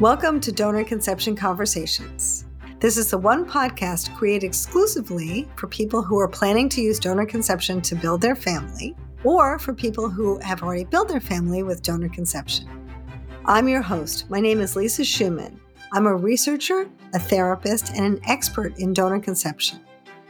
Welcome 0.00 0.40
to 0.40 0.50
Donor 0.50 0.82
Conception 0.82 1.36
Conversations. 1.36 2.46
This 2.78 2.96
is 2.96 3.10
the 3.10 3.18
one 3.18 3.44
podcast 3.44 4.16
created 4.16 4.46
exclusively 4.46 5.46
for 5.56 5.66
people 5.66 6.02
who 6.02 6.18
are 6.18 6.26
planning 6.26 6.70
to 6.70 6.80
use 6.80 6.98
donor 6.98 7.26
conception 7.26 7.82
to 7.82 7.94
build 7.94 8.22
their 8.22 8.34
family 8.34 8.96
or 9.24 9.58
for 9.58 9.74
people 9.74 10.08
who 10.08 10.38
have 10.38 10.62
already 10.62 10.84
built 10.84 11.08
their 11.08 11.20
family 11.20 11.62
with 11.62 11.82
donor 11.82 12.08
conception. 12.08 12.66
I'm 13.44 13.68
your 13.68 13.82
host. 13.82 14.24
My 14.30 14.40
name 14.40 14.62
is 14.62 14.74
Lisa 14.74 15.02
Schuman. 15.02 15.60
I'm 15.92 16.06
a 16.06 16.16
researcher, 16.16 16.88
a 17.12 17.18
therapist, 17.18 17.90
and 17.90 18.06
an 18.06 18.20
expert 18.26 18.78
in 18.78 18.94
donor 18.94 19.20
conception. 19.20 19.80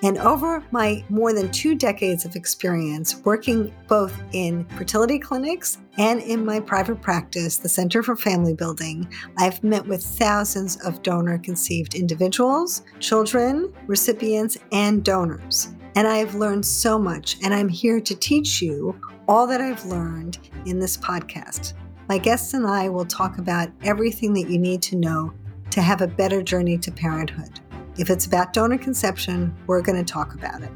And 0.02 0.16
over 0.18 0.64
my 0.70 1.04
more 1.10 1.34
than 1.34 1.50
two 1.50 1.74
decades 1.74 2.24
of 2.24 2.34
experience 2.34 3.16
working 3.24 3.74
both 3.86 4.18
in 4.32 4.64
fertility 4.76 5.18
clinics 5.18 5.78
and 5.98 6.20
in 6.22 6.44
my 6.44 6.60
private 6.60 7.02
practice, 7.02 7.58
the 7.58 7.68
Center 7.68 8.02
for 8.02 8.16
Family 8.16 8.54
Building, 8.54 9.12
I've 9.38 9.62
met 9.62 9.86
with 9.86 10.02
thousands 10.02 10.82
of 10.84 11.02
donor 11.02 11.38
conceived 11.38 11.94
individuals, 11.94 12.82
children, 12.98 13.72
recipients, 13.86 14.56
and 14.72 15.04
donors. 15.04 15.74
And 15.96 16.06
I've 16.06 16.34
learned 16.34 16.64
so 16.64 16.98
much, 16.98 17.36
and 17.42 17.52
I'm 17.52 17.68
here 17.68 18.00
to 18.00 18.14
teach 18.14 18.62
you 18.62 18.98
all 19.28 19.46
that 19.48 19.60
I've 19.60 19.84
learned 19.84 20.38
in 20.64 20.78
this 20.78 20.96
podcast. 20.96 21.74
My 22.08 22.16
guests 22.16 22.54
and 22.54 22.66
I 22.66 22.88
will 22.88 23.04
talk 23.04 23.38
about 23.38 23.68
everything 23.82 24.32
that 24.34 24.48
you 24.48 24.58
need 24.58 24.82
to 24.82 24.96
know 24.96 25.32
to 25.70 25.82
have 25.82 26.00
a 26.00 26.06
better 26.06 26.42
journey 26.42 26.78
to 26.78 26.90
parenthood. 26.90 27.60
If 28.00 28.08
it's 28.08 28.24
about 28.24 28.54
donor 28.54 28.78
conception, 28.78 29.54
we're 29.66 29.82
going 29.82 30.02
to 30.02 30.10
talk 30.10 30.32
about 30.32 30.62
it. 30.62 30.70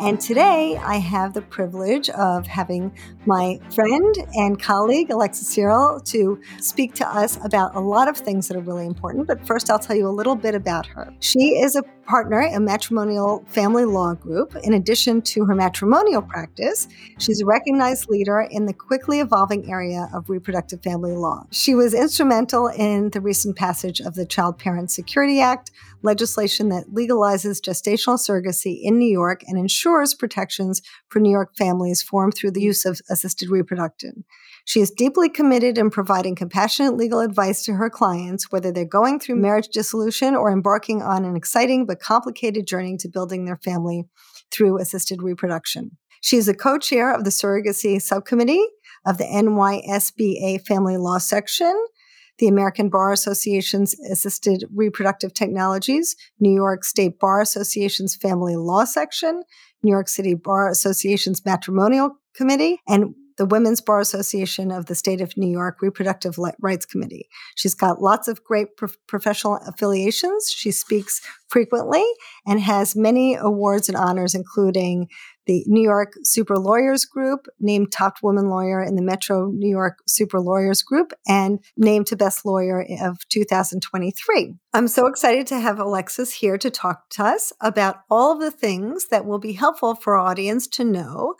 And 0.00 0.20
today 0.20 0.76
I 0.76 0.96
have 0.96 1.34
the 1.34 1.42
privilege 1.42 2.10
of 2.10 2.44
having 2.44 2.92
my 3.26 3.60
friend 3.72 4.14
and 4.34 4.60
colleague, 4.60 5.10
Alexis 5.10 5.56
Cirel, 5.56 6.04
to 6.06 6.40
speak 6.60 6.94
to 6.94 7.08
us 7.08 7.38
about 7.44 7.76
a 7.76 7.80
lot 7.80 8.08
of 8.08 8.16
things 8.16 8.48
that 8.48 8.56
are 8.56 8.60
really 8.60 8.86
important. 8.86 9.28
But 9.28 9.46
first, 9.46 9.70
I'll 9.70 9.78
tell 9.78 9.94
you 9.94 10.08
a 10.08 10.10
little 10.10 10.34
bit 10.34 10.56
about 10.56 10.86
her. 10.86 11.14
She 11.20 11.60
is 11.60 11.76
a 11.76 11.84
partner 12.08 12.40
in 12.40 12.64
Matrimonial 12.64 13.44
Family 13.48 13.84
Law 13.84 14.14
Group. 14.14 14.56
In 14.64 14.72
addition 14.72 15.20
to 15.22 15.44
her 15.44 15.54
matrimonial 15.54 16.22
practice, 16.22 16.88
she's 17.18 17.42
a 17.42 17.44
recognized 17.44 18.08
leader 18.08 18.40
in 18.50 18.64
the 18.64 18.72
quickly 18.72 19.20
evolving 19.20 19.70
area 19.70 20.08
of 20.14 20.30
reproductive 20.30 20.82
family 20.82 21.12
law. 21.12 21.46
She 21.50 21.74
was 21.74 21.92
instrumental 21.92 22.68
in 22.68 23.10
the 23.10 23.20
recent 23.20 23.56
passage 23.56 24.00
of 24.00 24.14
the 24.14 24.24
Child 24.24 24.58
Parent 24.58 24.90
Security 24.90 25.42
Act, 25.42 25.70
legislation 26.02 26.70
that 26.70 26.94
legalizes 26.94 27.60
gestational 27.60 28.18
surrogacy 28.18 28.80
in 28.82 28.98
New 28.98 29.10
York 29.10 29.42
and 29.46 29.58
ensures 29.58 30.14
protections 30.14 30.80
for 31.10 31.20
New 31.20 31.30
York 31.30 31.56
families 31.58 32.02
formed 32.02 32.34
through 32.34 32.52
the 32.52 32.62
use 32.62 32.86
of 32.86 33.00
assisted 33.10 33.50
reproduction. 33.50 34.24
She 34.68 34.80
is 34.80 34.90
deeply 34.90 35.30
committed 35.30 35.78
in 35.78 35.88
providing 35.88 36.34
compassionate 36.34 36.94
legal 36.94 37.20
advice 37.20 37.64
to 37.64 37.72
her 37.72 37.88
clients, 37.88 38.52
whether 38.52 38.70
they're 38.70 38.84
going 38.84 39.18
through 39.18 39.36
marriage 39.36 39.68
dissolution 39.68 40.34
or 40.34 40.52
embarking 40.52 41.00
on 41.00 41.24
an 41.24 41.36
exciting 41.36 41.86
but 41.86 42.00
complicated 42.00 42.66
journey 42.66 42.98
to 42.98 43.08
building 43.08 43.46
their 43.46 43.56
family 43.56 44.04
through 44.50 44.78
assisted 44.78 45.22
reproduction. 45.22 45.92
She 46.20 46.36
is 46.36 46.48
a 46.48 46.54
co 46.54 46.76
chair 46.76 47.14
of 47.14 47.24
the 47.24 47.30
Surrogacy 47.30 47.98
Subcommittee 48.02 48.62
of 49.06 49.16
the 49.16 49.24
NYSBA 49.24 50.66
Family 50.66 50.98
Law 50.98 51.16
Section, 51.16 51.74
the 52.36 52.48
American 52.48 52.90
Bar 52.90 53.12
Association's 53.12 53.98
Assisted 54.10 54.66
Reproductive 54.74 55.32
Technologies, 55.32 56.14
New 56.40 56.54
York 56.54 56.84
State 56.84 57.18
Bar 57.18 57.40
Association's 57.40 58.16
Family 58.16 58.56
Law 58.56 58.84
Section, 58.84 59.44
New 59.82 59.92
York 59.92 60.10
City 60.10 60.34
Bar 60.34 60.68
Association's 60.68 61.42
Matrimonial 61.46 62.18
Committee, 62.34 62.82
and 62.86 63.14
the 63.38 63.46
Women's 63.46 63.80
Bar 63.80 64.00
Association 64.00 64.70
of 64.70 64.86
the 64.86 64.94
State 64.94 65.20
of 65.20 65.36
New 65.36 65.50
York 65.50 65.80
Reproductive 65.80 66.36
Rights 66.60 66.84
Committee. 66.84 67.28
She's 67.54 67.74
got 67.74 68.02
lots 68.02 68.28
of 68.28 68.44
great 68.44 68.76
pro- 68.76 68.88
professional 69.06 69.60
affiliations. 69.66 70.50
She 70.50 70.72
speaks 70.72 71.22
frequently 71.48 72.04
and 72.46 72.60
has 72.60 72.94
many 72.94 73.34
awards 73.34 73.88
and 73.88 73.96
honors, 73.96 74.34
including 74.34 75.08
the 75.46 75.64
New 75.66 75.82
York 75.82 76.12
Super 76.24 76.58
Lawyers 76.58 77.06
Group, 77.06 77.46
named 77.58 77.90
top 77.90 78.16
woman 78.22 78.50
lawyer 78.50 78.82
in 78.82 78.96
the 78.96 79.02
Metro 79.02 79.46
New 79.46 79.70
York 79.70 80.00
Super 80.06 80.40
Lawyers 80.40 80.82
Group, 80.82 81.12
and 81.26 81.60
named 81.76 82.06
to 82.08 82.16
Best 82.16 82.44
Lawyer 82.44 82.84
of 83.00 83.26
2023. 83.30 84.54
I'm 84.74 84.88
so 84.88 85.06
excited 85.06 85.46
to 85.46 85.58
have 85.58 85.78
Alexis 85.78 86.34
here 86.34 86.58
to 86.58 86.70
talk 86.70 87.08
to 87.10 87.24
us 87.24 87.52
about 87.60 88.00
all 88.10 88.32
of 88.32 88.40
the 88.40 88.50
things 88.50 89.08
that 89.08 89.24
will 89.24 89.38
be 89.38 89.52
helpful 89.52 89.94
for 89.94 90.18
our 90.18 90.26
audience 90.26 90.66
to 90.68 90.84
know 90.84 91.34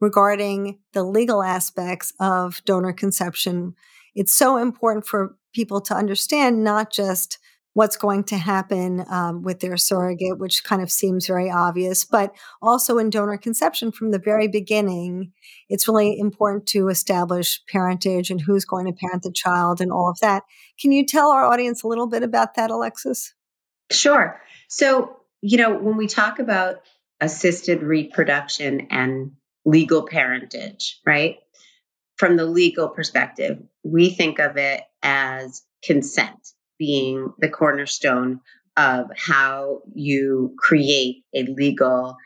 regarding 0.00 0.78
the 0.92 1.04
legal 1.04 1.42
aspects 1.42 2.12
of 2.20 2.62
donor 2.64 2.92
conception. 2.92 3.74
It's 4.14 4.34
so 4.34 4.56
important 4.56 5.06
for 5.06 5.36
people 5.54 5.80
to 5.82 5.94
understand 5.94 6.64
not 6.64 6.92
just 6.92 7.38
what's 7.74 7.96
going 7.96 8.22
to 8.22 8.36
happen 8.36 9.04
um, 9.10 9.42
with 9.42 9.60
their 9.60 9.76
surrogate, 9.76 10.38
which 10.38 10.62
kind 10.62 10.80
of 10.80 10.90
seems 10.90 11.26
very 11.26 11.50
obvious, 11.50 12.04
but 12.04 12.32
also 12.62 12.98
in 12.98 13.10
donor 13.10 13.36
conception 13.36 13.90
from 13.90 14.12
the 14.12 14.18
very 14.18 14.46
beginning, 14.46 15.32
it's 15.68 15.88
really 15.88 16.16
important 16.18 16.66
to 16.66 16.88
establish 16.88 17.60
parentage 17.66 18.30
and 18.30 18.40
who's 18.40 18.64
going 18.64 18.86
to 18.86 18.92
parent 18.92 19.24
the 19.24 19.32
child 19.32 19.80
and 19.80 19.90
all 19.90 20.08
of 20.08 20.18
that. 20.20 20.44
Can 20.80 20.92
you 20.92 21.04
tell 21.04 21.30
our 21.30 21.44
audience 21.44 21.82
a 21.82 21.88
little 21.88 22.06
bit 22.06 22.22
about 22.22 22.54
that, 22.54 22.70
Alexis? 22.70 23.34
Sure. 23.90 24.40
So, 24.68 25.16
you 25.42 25.58
know, 25.58 25.76
when 25.76 25.96
we 25.96 26.06
talk 26.06 26.38
about 26.38 26.76
assisted 27.20 27.82
reproduction 27.82 28.86
and 28.90 29.32
legal 29.64 30.06
parentage, 30.06 31.00
right? 31.06 31.36
From 32.16 32.36
the 32.36 32.46
legal 32.46 32.88
perspective, 32.88 33.58
we 33.82 34.10
think 34.10 34.38
of 34.38 34.56
it 34.56 34.82
as 35.02 35.62
consent 35.82 36.48
being 36.78 37.32
the 37.38 37.48
cornerstone 37.48 38.40
of 38.76 39.06
how 39.16 39.82
you 39.94 40.54
create 40.58 41.24
a 41.34 41.44
legal, 41.44 42.16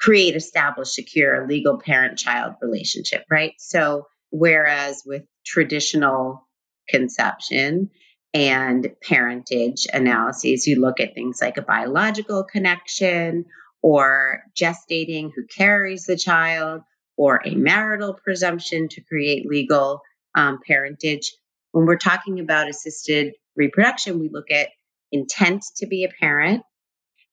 create, 0.00 0.36
establish, 0.36 0.92
secure 0.92 1.46
legal 1.46 1.78
parent 1.78 2.18
child 2.18 2.54
relationship, 2.60 3.24
right? 3.30 3.54
So, 3.58 4.06
whereas 4.30 5.02
with 5.04 5.22
traditional 5.44 6.46
conception, 6.88 7.90
and 8.36 8.90
parentage 9.02 9.86
analyses, 9.90 10.66
you 10.66 10.78
look 10.78 11.00
at 11.00 11.14
things 11.14 11.38
like 11.40 11.56
a 11.56 11.62
biological 11.62 12.44
connection 12.44 13.46
or 13.86 14.42
gestating 14.60 15.30
who 15.32 15.46
carries 15.46 16.06
the 16.06 16.16
child, 16.16 16.82
or 17.16 17.40
a 17.44 17.54
marital 17.54 18.14
presumption 18.14 18.88
to 18.88 19.00
create 19.00 19.46
legal 19.46 20.00
um, 20.34 20.58
parentage. 20.66 21.32
When 21.70 21.86
we're 21.86 21.96
talking 21.96 22.40
about 22.40 22.68
assisted 22.68 23.34
reproduction, 23.54 24.18
we 24.18 24.28
look 24.28 24.50
at 24.50 24.70
intent 25.12 25.62
to 25.76 25.86
be 25.86 26.02
a 26.02 26.08
parent 26.08 26.64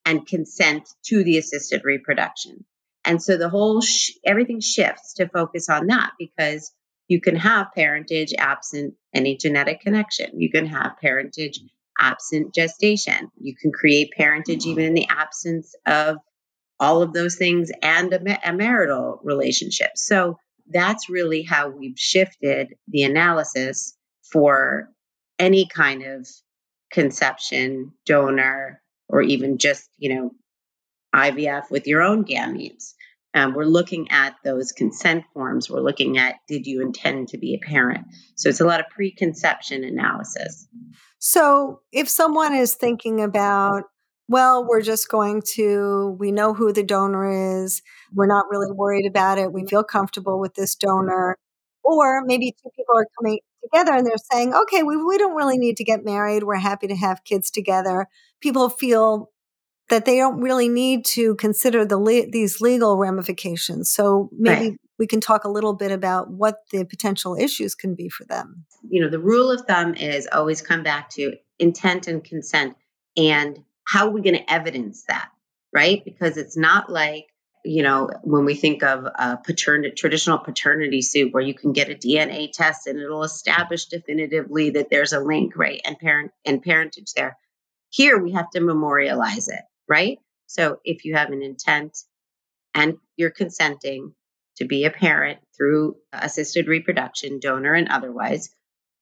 and 0.05 0.27
consent 0.27 0.87
to 1.05 1.23
the 1.23 1.39
assisted 1.39 1.81
reproduction. 1.85 2.63
And 3.03 3.19
so 3.19 3.35
the 3.35 3.49
whole, 3.49 3.81
sh- 3.81 4.11
everything 4.23 4.59
shifts 4.59 5.15
to 5.15 5.27
focus 5.27 5.69
on 5.69 5.87
that 5.87 6.11
because 6.19 6.71
you 7.07 7.19
can 7.19 7.35
have 7.35 7.73
parentage 7.73 8.31
absent 8.37 8.93
any 9.11 9.37
genetic 9.37 9.81
connection. 9.81 10.39
You 10.39 10.51
can 10.51 10.67
have 10.67 10.97
parentage 11.01 11.61
absent 11.99 12.53
gestation. 12.53 13.31
You 13.39 13.55
can 13.59 13.71
create 13.71 14.11
parentage 14.15 14.67
even 14.67 14.85
in 14.85 14.93
the 14.93 15.07
absence 15.09 15.73
of 15.87 16.17
all 16.83 17.01
of 17.01 17.13
those 17.13 17.35
things 17.35 17.71
and 17.81 18.11
a, 18.13 18.49
a 18.49 18.51
marital 18.51 19.21
relationship. 19.23 19.91
So 19.95 20.37
that's 20.69 21.09
really 21.09 21.41
how 21.41 21.69
we've 21.69 21.97
shifted 21.97 22.73
the 22.89 23.03
analysis 23.03 23.97
for 24.31 24.89
any 25.39 25.65
kind 25.65 26.03
of 26.03 26.27
conception, 26.91 27.93
donor, 28.05 28.81
or 29.07 29.21
even 29.21 29.57
just, 29.59 29.89
you 29.97 30.13
know, 30.13 30.31
IVF 31.15 31.71
with 31.71 31.87
your 31.87 32.01
own 32.01 32.25
gametes. 32.25 32.93
Um, 33.33 33.53
we're 33.53 33.63
looking 33.63 34.11
at 34.11 34.35
those 34.43 34.73
consent 34.73 35.23
forms. 35.33 35.69
We're 35.69 35.79
looking 35.79 36.17
at 36.17 36.35
did 36.49 36.67
you 36.67 36.81
intend 36.81 37.29
to 37.29 37.37
be 37.37 37.55
a 37.55 37.65
parent? 37.65 38.05
So 38.35 38.49
it's 38.49 38.59
a 38.59 38.65
lot 38.65 38.81
of 38.81 38.87
preconception 38.89 39.85
analysis. 39.85 40.67
So 41.19 41.79
if 41.93 42.09
someone 42.09 42.53
is 42.53 42.75
thinking 42.75 43.21
about 43.21 43.85
well, 44.33 44.65
we're 44.67 44.81
just 44.81 45.09
going 45.09 45.43
to, 45.53 46.17
we 46.19 46.31
know 46.31 46.55
who 46.55 46.73
the 46.73 46.81
donor 46.81 47.61
is. 47.61 47.83
We're 48.11 48.25
not 48.25 48.45
really 48.49 48.71
worried 48.71 49.05
about 49.05 49.37
it. 49.37 49.53
We 49.53 49.63
feel 49.67 49.83
comfortable 49.83 50.39
with 50.39 50.55
this 50.55 50.73
donor. 50.73 51.37
Or 51.83 52.23
maybe 52.25 52.51
two 52.51 52.71
people 52.75 52.97
are 52.97 53.05
coming 53.19 53.37
together 53.61 53.93
and 53.93 54.07
they're 54.07 54.15
saying, 54.31 54.55
okay, 54.55 54.81
we, 54.81 54.97
we 54.97 55.19
don't 55.19 55.35
really 55.35 55.59
need 55.59 55.77
to 55.77 55.83
get 55.83 56.03
married. 56.03 56.41
We're 56.41 56.55
happy 56.55 56.87
to 56.87 56.95
have 56.95 57.23
kids 57.23 57.51
together. 57.51 58.07
People 58.41 58.69
feel 58.69 59.29
that 59.91 60.05
they 60.05 60.17
don't 60.17 60.41
really 60.41 60.67
need 60.67 61.05
to 61.05 61.35
consider 61.35 61.85
the 61.85 61.99
le- 61.99 62.31
these 62.31 62.59
legal 62.59 62.97
ramifications. 62.97 63.91
So 63.91 64.31
maybe 64.35 64.69
right. 64.69 64.79
we 64.97 65.05
can 65.05 65.21
talk 65.21 65.43
a 65.43 65.49
little 65.49 65.73
bit 65.73 65.91
about 65.91 66.31
what 66.31 66.55
the 66.71 66.85
potential 66.85 67.35
issues 67.35 67.75
can 67.75 67.93
be 67.93 68.09
for 68.09 68.25
them. 68.25 68.65
You 68.89 68.99
know, 68.99 69.09
the 69.09 69.19
rule 69.19 69.51
of 69.51 69.61
thumb 69.67 69.93
is 69.93 70.27
always 70.31 70.59
come 70.59 70.81
back 70.81 71.11
to 71.11 71.33
intent 71.59 72.07
and 72.07 72.23
consent 72.23 72.75
and 73.15 73.59
how 73.85 74.07
are 74.07 74.11
we 74.11 74.21
going 74.21 74.35
to 74.35 74.51
evidence 74.51 75.03
that? 75.07 75.29
Right? 75.73 76.03
Because 76.05 76.37
it's 76.37 76.57
not 76.57 76.91
like 76.91 77.27
you 77.63 77.83
know, 77.83 78.09
when 78.23 78.45
we 78.45 78.55
think 78.55 78.83
of 78.83 79.05
a 79.05 79.37
paternity, 79.37 79.95
traditional 79.95 80.37
paternity 80.37 81.01
suit 81.01 81.33
where 81.33 81.43
you 81.43 81.53
can 81.53 81.71
get 81.71 81.89
a 81.89 81.95
DNA 81.95 82.51
test 82.51 82.87
and 82.87 82.99
it'll 82.99 83.23
establish 83.23 83.85
definitively 83.85 84.71
that 84.71 84.89
there's 84.89 85.13
a 85.13 85.19
link, 85.19 85.55
right? 85.55 85.81
And 85.85 85.97
parent 85.97 86.31
and 86.45 86.61
parentage 86.61 87.13
there. 87.13 87.37
Here 87.89 88.17
we 88.17 88.33
have 88.33 88.49
to 88.51 88.59
memorialize 88.59 89.47
it, 89.47 89.61
right? 89.87 90.19
So 90.47 90.79
if 90.83 91.05
you 91.05 91.15
have 91.15 91.29
an 91.29 91.41
intent 91.41 91.97
and 92.75 92.97
you're 93.15 93.31
consenting 93.31 94.13
to 94.57 94.65
be 94.65 94.85
a 94.85 94.91
parent 94.91 95.39
through 95.55 95.95
assisted 96.11 96.67
reproduction, 96.67 97.39
donor 97.39 97.73
and 97.73 97.87
otherwise, 97.87 98.49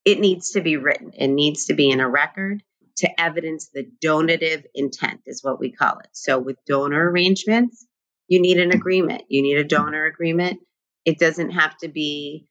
it 0.05 0.19
needs 0.19 0.51
to 0.51 0.61
be 0.61 0.77
written. 0.77 1.13
It 1.17 1.27
needs 1.27 1.65
to 1.65 1.73
be 1.73 1.89
in 1.89 1.99
a 1.99 2.09
record 2.09 2.61
to 2.97 3.21
evidence 3.21 3.69
the 3.73 3.87
donative 4.01 4.65
intent, 4.73 5.21
is 5.25 5.43
what 5.43 5.59
we 5.59 5.71
call 5.71 5.99
it. 5.99 6.09
So 6.11 6.39
with 6.39 6.57
donor 6.65 7.09
arrangements, 7.09 7.85
you 8.27 8.41
need 8.41 8.59
an 8.59 8.71
agreement. 8.71 9.23
You 9.27 9.41
need 9.41 9.57
a 9.57 9.63
donor 9.63 10.05
agreement. 10.05 10.59
It 11.05 11.19
doesn't 11.19 11.51
have 11.51 11.77
to 11.79 11.87
be, 11.87 12.47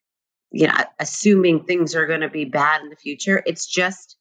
you 0.50 0.66
know, 0.66 0.74
assuming 0.98 1.64
things 1.64 1.94
are 1.94 2.06
going 2.06 2.20
to 2.20 2.28
be 2.28 2.44
bad 2.44 2.82
in 2.82 2.90
the 2.90 2.96
future. 2.96 3.42
It's 3.44 3.66
just 3.66 4.16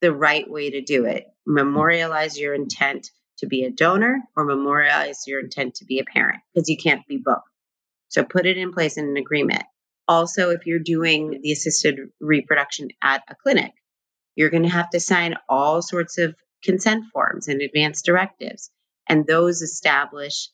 the 0.00 0.12
right 0.12 0.48
way 0.48 0.70
to 0.70 0.80
do 0.80 1.04
it. 1.04 1.26
Memorialize 1.46 2.38
your 2.38 2.54
intent 2.54 3.10
to 3.38 3.46
be 3.46 3.64
a 3.64 3.70
donor 3.70 4.18
or 4.36 4.44
memorialize 4.44 5.24
your 5.26 5.40
intent 5.40 5.76
to 5.76 5.84
be 5.84 5.98
a 5.98 6.04
parent 6.04 6.40
because 6.52 6.68
you 6.68 6.76
can't 6.76 7.06
be 7.06 7.20
both. 7.22 7.42
So 8.08 8.24
put 8.24 8.46
it 8.46 8.58
in 8.58 8.72
place 8.72 8.96
in 8.96 9.08
an 9.08 9.16
agreement. 9.16 9.62
Also, 10.06 10.50
if 10.50 10.66
you're 10.66 10.78
doing 10.78 11.40
the 11.42 11.52
assisted 11.52 11.98
reproduction 12.20 12.88
at 13.02 13.22
a 13.28 13.34
clinic, 13.34 13.72
you're 14.36 14.50
going 14.50 14.62
to 14.62 14.68
have 14.68 14.90
to 14.90 15.00
sign 15.00 15.36
all 15.48 15.82
sorts 15.82 16.18
of 16.18 16.34
consent 16.62 17.04
forms 17.12 17.48
and 17.48 17.60
advance 17.60 18.02
directives. 18.02 18.70
And 19.08 19.26
those 19.26 19.62
establish 19.62 20.48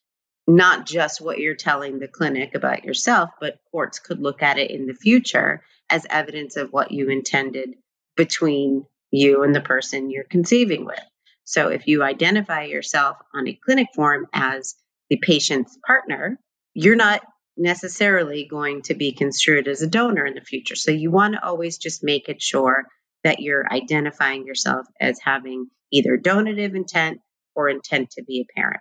not 0.46 0.86
just 0.86 1.20
what 1.20 1.38
you're 1.38 1.54
telling 1.54 1.98
the 1.98 2.08
clinic 2.08 2.54
about 2.54 2.84
yourself, 2.84 3.30
but 3.40 3.58
courts 3.70 3.98
could 4.00 4.20
look 4.20 4.42
at 4.42 4.58
it 4.58 4.70
in 4.70 4.86
the 4.86 4.94
future 4.94 5.62
as 5.88 6.06
evidence 6.10 6.56
of 6.56 6.72
what 6.72 6.90
you 6.90 7.08
intended 7.08 7.74
between 8.16 8.84
you 9.10 9.42
and 9.42 9.54
the 9.54 9.60
person 9.60 10.10
you're 10.10 10.24
conceiving 10.24 10.84
with. 10.84 11.00
So 11.44 11.68
if 11.68 11.86
you 11.86 12.02
identify 12.02 12.64
yourself 12.64 13.16
on 13.34 13.48
a 13.48 13.58
clinic 13.64 13.88
form 13.94 14.26
as 14.32 14.74
the 15.08 15.16
patient's 15.16 15.78
partner, 15.84 16.38
you're 16.74 16.96
not 16.96 17.22
necessarily 17.56 18.46
going 18.48 18.82
to 18.82 18.94
be 18.94 19.12
construed 19.12 19.68
as 19.68 19.82
a 19.82 19.88
donor 19.88 20.24
in 20.24 20.34
the 20.34 20.40
future. 20.40 20.76
So 20.76 20.90
you 20.90 21.10
want 21.10 21.34
to 21.34 21.44
always 21.44 21.78
just 21.78 22.04
make 22.04 22.28
it 22.28 22.40
sure 22.40 22.86
that 23.24 23.40
you're 23.40 23.70
identifying 23.70 24.46
yourself 24.46 24.86
as 25.00 25.18
having 25.22 25.68
either 25.92 26.16
donative 26.16 26.74
intent 26.74 27.20
or 27.54 27.68
intent 27.68 28.10
to 28.12 28.22
be 28.22 28.40
a 28.40 28.52
parent. 28.58 28.80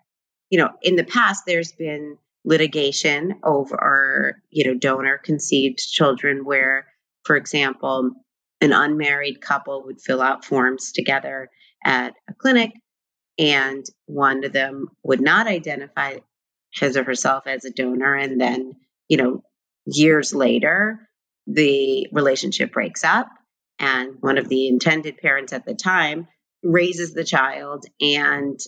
You 0.49 0.59
know, 0.59 0.69
in 0.81 0.95
the 0.95 1.03
past, 1.03 1.43
there's 1.45 1.71
been 1.71 2.17
litigation 2.45 3.39
over, 3.43 4.41
you 4.49 4.65
know, 4.65 4.77
donor 4.77 5.17
conceived 5.17 5.79
children 5.79 6.45
where, 6.45 6.87
for 7.23 7.35
example, 7.35 8.11
an 8.61 8.73
unmarried 8.73 9.41
couple 9.41 9.83
would 9.85 10.01
fill 10.01 10.21
out 10.21 10.45
forms 10.45 10.91
together 10.91 11.49
at 11.83 12.13
a 12.29 12.33
clinic 12.33 12.71
and 13.37 13.85
one 14.05 14.43
of 14.43 14.51
them 14.51 14.89
would 15.03 15.21
not 15.21 15.47
identify 15.47 16.17
his 16.73 16.97
or 16.97 17.03
herself 17.03 17.47
as 17.47 17.65
a 17.65 17.71
donor 17.71 18.13
and 18.13 18.39
then 18.39 18.73
you 19.07 19.17
know 19.17 19.41
years 19.85 20.35
later 20.35 21.07
the 21.47 22.07
relationship 22.11 22.71
breaks 22.71 23.03
up 23.03 23.27
and 23.79 24.15
one 24.19 24.37
of 24.37 24.49
the 24.49 24.67
intended 24.67 25.17
parents 25.17 25.53
at 25.53 25.65
the 25.65 25.75
time 25.75 26.27
raises 26.63 27.13
the 27.13 27.23
child 27.23 27.85
and 28.01 28.59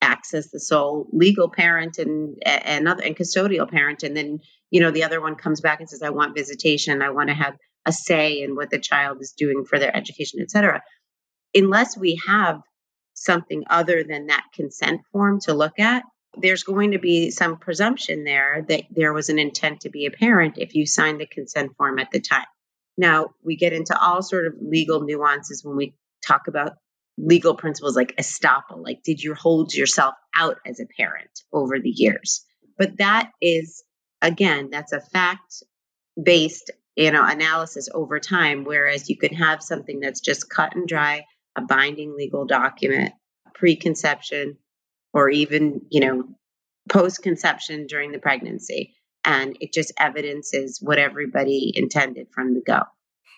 acts 0.00 0.32
as 0.34 0.50
the 0.50 0.60
sole 0.60 1.08
legal 1.12 1.50
parent 1.50 1.98
and 1.98 2.38
other 2.88 3.02
and 3.02 3.16
custodial 3.16 3.70
parent. 3.70 4.02
And 4.02 4.16
then 4.16 4.38
you 4.70 4.80
know 4.80 4.90
the 4.90 5.04
other 5.04 5.20
one 5.20 5.34
comes 5.34 5.60
back 5.60 5.80
and 5.80 5.88
says 5.88 6.02
i 6.02 6.10
want 6.10 6.36
visitation. 6.36 7.02
I 7.02 7.10
want 7.10 7.28
to 7.28 7.34
have 7.34 7.56
a 7.86 7.92
say 7.92 8.42
in 8.42 8.54
what 8.54 8.70
the 8.70 8.78
child 8.78 9.18
is 9.20 9.34
doing 9.36 9.64
for 9.64 9.78
their 9.78 9.94
education 9.94 10.40
etc 10.40 10.82
unless 11.54 11.96
we 11.96 12.20
have 12.26 12.60
something 13.14 13.64
other 13.68 14.04
than 14.04 14.26
that 14.26 14.44
consent 14.54 15.00
form 15.12 15.40
to 15.40 15.54
look 15.54 15.78
at 15.78 16.04
there's 16.36 16.62
going 16.62 16.92
to 16.92 16.98
be 16.98 17.30
some 17.30 17.56
presumption 17.56 18.24
there 18.24 18.64
that 18.68 18.84
there 18.90 19.12
was 19.12 19.28
an 19.28 19.38
intent 19.38 19.80
to 19.80 19.90
be 19.90 20.06
a 20.06 20.10
parent 20.10 20.58
if 20.58 20.74
you 20.74 20.86
signed 20.86 21.20
the 21.20 21.26
consent 21.26 21.72
form 21.76 21.98
at 21.98 22.10
the 22.12 22.20
time 22.20 22.46
now, 23.00 23.30
we 23.42 23.56
get 23.56 23.72
into 23.72 23.98
all 23.98 24.22
sort 24.22 24.46
of 24.46 24.54
legal 24.60 25.00
nuances 25.00 25.64
when 25.64 25.74
we 25.74 25.94
talk 26.24 26.48
about 26.48 26.74
legal 27.16 27.54
principles 27.54 27.96
like 27.96 28.14
estoppel, 28.16 28.84
like 28.84 29.02
did 29.02 29.22
you 29.22 29.34
hold 29.34 29.74
yourself 29.74 30.14
out 30.36 30.58
as 30.66 30.80
a 30.80 30.86
parent 30.98 31.30
over 31.52 31.80
the 31.80 31.90
years? 31.90 32.44
But 32.78 32.98
that 32.98 33.30
is 33.40 33.82
again, 34.22 34.68
that's 34.70 34.92
a 34.92 35.00
fact 35.00 35.62
based, 36.22 36.70
you 36.94 37.10
know, 37.10 37.24
analysis 37.26 37.88
over 37.92 38.20
time 38.20 38.64
whereas 38.64 39.08
you 39.08 39.16
can 39.16 39.34
have 39.34 39.62
something 39.62 40.00
that's 40.00 40.20
just 40.20 40.50
cut 40.50 40.76
and 40.76 40.86
dry, 40.86 41.24
a 41.56 41.62
binding 41.62 42.14
legal 42.16 42.44
document, 42.44 43.12
preconception 43.54 44.58
or 45.14 45.30
even, 45.30 45.80
you 45.90 46.00
know, 46.00 46.24
post 46.90 47.22
conception 47.22 47.86
during 47.86 48.12
the 48.12 48.18
pregnancy 48.18 48.94
and 49.24 49.56
it 49.60 49.72
just 49.72 49.92
evidences 49.98 50.78
what 50.82 50.98
everybody 50.98 51.72
intended 51.74 52.28
from 52.32 52.54
the 52.54 52.62
go. 52.66 52.80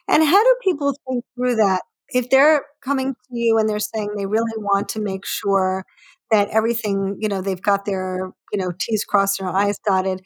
And 0.08 0.24
how 0.24 0.42
do 0.42 0.56
people 0.62 0.94
think 1.08 1.24
through 1.34 1.56
that? 1.56 1.82
If 2.08 2.30
they're 2.30 2.62
coming 2.84 3.14
to 3.14 3.28
you 3.30 3.58
and 3.58 3.68
they're 3.68 3.78
saying 3.78 4.10
they 4.16 4.26
really 4.26 4.52
want 4.56 4.90
to 4.90 5.00
make 5.00 5.24
sure 5.24 5.84
that 6.30 6.48
everything, 6.48 7.16
you 7.20 7.28
know, 7.28 7.40
they've 7.40 7.60
got 7.60 7.84
their, 7.84 8.32
you 8.52 8.58
know, 8.58 8.72
T's 8.78 9.04
crossed 9.04 9.40
and 9.40 9.48
I's 9.48 9.78
dotted, 9.86 10.20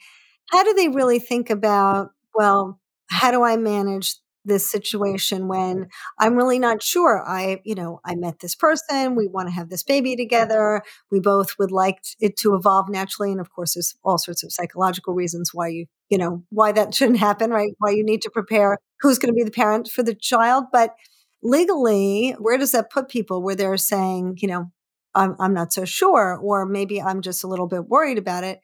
how 0.49 0.63
do 0.63 0.73
they 0.73 0.89
really 0.89 1.19
think 1.19 1.49
about, 1.49 2.09
well, 2.33 2.79
how 3.09 3.31
do 3.31 3.43
I 3.43 3.57
manage 3.57 4.15
this 4.47 4.69
situation 4.69 5.47
when 5.47 5.87
I'm 6.19 6.35
really 6.35 6.59
not 6.59 6.81
sure. 6.81 7.23
I, 7.27 7.61
you 7.63 7.75
know, 7.75 7.99
I 8.03 8.15
met 8.15 8.39
this 8.39 8.55
person. 8.55 9.15
We 9.15 9.27
want 9.27 9.47
to 9.47 9.53
have 9.53 9.69
this 9.69 9.83
baby 9.83 10.15
together. 10.15 10.81
We 11.11 11.19
both 11.19 11.55
would 11.59 11.71
like 11.71 11.99
it 12.19 12.37
to 12.37 12.55
evolve 12.55 12.89
naturally. 12.89 13.31
And 13.31 13.39
of 13.39 13.51
course, 13.51 13.75
there's 13.75 13.95
all 14.03 14.17
sorts 14.17 14.43
of 14.43 14.51
psychological 14.51 15.13
reasons 15.13 15.51
why 15.53 15.67
you, 15.67 15.85
you 16.09 16.17
know, 16.17 16.43
why 16.49 16.71
that 16.71 16.93
shouldn't 16.95 17.19
happen, 17.19 17.51
right? 17.51 17.71
Why 17.77 17.91
you 17.91 18.03
need 18.03 18.21
to 18.23 18.29
prepare 18.29 18.77
who's 19.01 19.19
going 19.19 19.33
to 19.33 19.37
be 19.37 19.43
the 19.43 19.51
parent 19.51 19.89
for 19.89 20.01
the 20.01 20.15
child. 20.15 20.65
But 20.71 20.95
legally, 21.43 22.35
where 22.39 22.57
does 22.57 22.71
that 22.71 22.89
put 22.89 23.09
people 23.09 23.43
where 23.43 23.55
they're 23.55 23.77
saying, 23.77 24.37
you 24.41 24.47
know, 24.47 24.71
I'm, 25.13 25.35
I'm 25.39 25.53
not 25.53 25.73
so 25.73 25.83
sure, 25.83 26.39
or 26.41 26.65
maybe 26.65 27.01
I'm 27.01 27.21
just 27.21 27.43
a 27.43 27.47
little 27.47 27.67
bit 27.67 27.87
worried 27.87 28.17
about 28.17 28.43
it. 28.43 28.59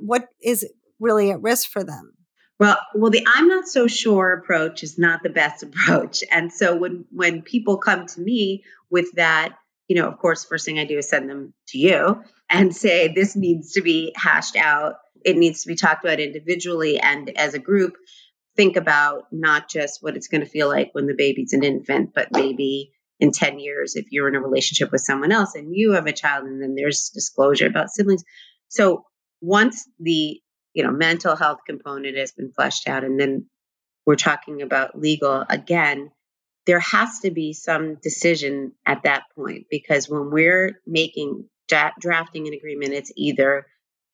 What 0.00 0.26
is 0.42 0.66
really 1.00 1.30
at 1.30 1.40
risk 1.40 1.70
for 1.70 1.82
them? 1.82 2.12
Well, 2.60 2.78
well, 2.94 3.10
the 3.10 3.26
I'm 3.26 3.48
not 3.48 3.66
so 3.66 3.86
sure 3.86 4.32
approach 4.32 4.82
is 4.82 4.98
not 4.98 5.22
the 5.22 5.30
best 5.30 5.62
approach. 5.62 6.22
And 6.30 6.52
so 6.52 6.76
when 6.76 7.04
when 7.10 7.42
people 7.42 7.78
come 7.78 8.06
to 8.06 8.20
me 8.20 8.64
with 8.90 9.12
that, 9.12 9.56
you 9.88 9.96
know, 9.96 10.08
of 10.08 10.18
course, 10.18 10.44
first 10.44 10.64
thing 10.64 10.78
I 10.78 10.84
do 10.84 10.98
is 10.98 11.08
send 11.08 11.28
them 11.28 11.52
to 11.68 11.78
you 11.78 12.22
and 12.48 12.74
say 12.74 13.12
this 13.12 13.36
needs 13.36 13.72
to 13.72 13.82
be 13.82 14.12
hashed 14.16 14.56
out. 14.56 14.96
It 15.24 15.36
needs 15.36 15.62
to 15.62 15.68
be 15.68 15.74
talked 15.74 16.04
about 16.04 16.20
individually 16.20 17.00
and 17.00 17.36
as 17.36 17.54
a 17.54 17.58
group. 17.58 17.94
Think 18.56 18.76
about 18.76 19.24
not 19.32 19.68
just 19.68 20.00
what 20.00 20.16
it's 20.16 20.28
going 20.28 20.42
to 20.42 20.48
feel 20.48 20.68
like 20.68 20.90
when 20.92 21.06
the 21.06 21.14
baby's 21.14 21.52
an 21.54 21.64
infant, 21.64 22.12
but 22.14 22.28
maybe 22.30 22.92
in 23.18 23.32
10 23.32 23.58
years 23.58 23.96
if 23.96 24.06
you're 24.10 24.28
in 24.28 24.36
a 24.36 24.40
relationship 24.40 24.92
with 24.92 25.00
someone 25.00 25.32
else 25.32 25.54
and 25.54 25.74
you 25.74 25.92
have 25.92 26.06
a 26.06 26.12
child 26.12 26.44
and 26.44 26.62
then 26.62 26.74
there's 26.74 27.10
disclosure 27.12 27.66
about 27.66 27.90
siblings. 27.90 28.22
So 28.68 29.04
once 29.40 29.88
the 29.98 30.40
you 30.74 30.82
know 30.82 30.90
mental 30.90 31.36
health 31.36 31.60
component 31.66 32.16
has 32.16 32.32
been 32.32 32.52
fleshed 32.52 32.88
out 32.88 33.04
and 33.04 33.18
then 33.18 33.46
we're 34.04 34.16
talking 34.16 34.60
about 34.60 34.98
legal 34.98 35.44
again 35.48 36.10
there 36.66 36.80
has 36.80 37.20
to 37.20 37.30
be 37.30 37.52
some 37.52 37.96
decision 37.96 38.72
at 38.86 39.02
that 39.04 39.24
point 39.34 39.66
because 39.70 40.08
when 40.08 40.30
we're 40.30 40.80
making 40.86 41.48
drafting 41.68 42.46
an 42.46 42.54
agreement 42.54 42.92
it's 42.92 43.12
either 43.16 43.66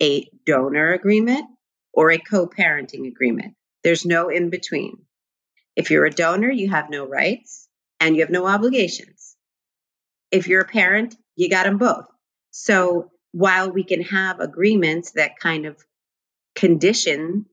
a 0.03 0.29
donor 0.47 0.93
agreement 0.93 1.45
or 1.93 2.11
a 2.11 2.19
co-parenting 2.19 3.07
agreement. 3.07 3.55
There's 3.83 4.07
no 4.07 4.29
in 4.29 4.51
between 4.51 4.99
if 5.77 5.91
you're 5.91 6.07
a 6.07 6.11
donor 6.11 6.51
you 6.51 6.71
have 6.71 6.91
no 6.91 7.07
rights 7.07 7.69
and 7.99 8.17
you 8.17 8.23
have 8.23 8.31
no 8.31 8.47
obligations. 8.47 9.37
If 10.31 10.49
you're 10.49 10.63
a 10.63 10.69
parent 10.69 11.17
you 11.37 11.49
got 11.49 11.65
them 11.65 11.79
both. 11.79 12.07
So 12.51 13.11
while 13.33 13.71
we 13.71 13.85
can 13.85 14.03
have 14.03 14.41
agreements 14.41 15.13
that 15.13 15.39
kind 15.39 15.67
of 15.67 15.77
condition 16.61 17.47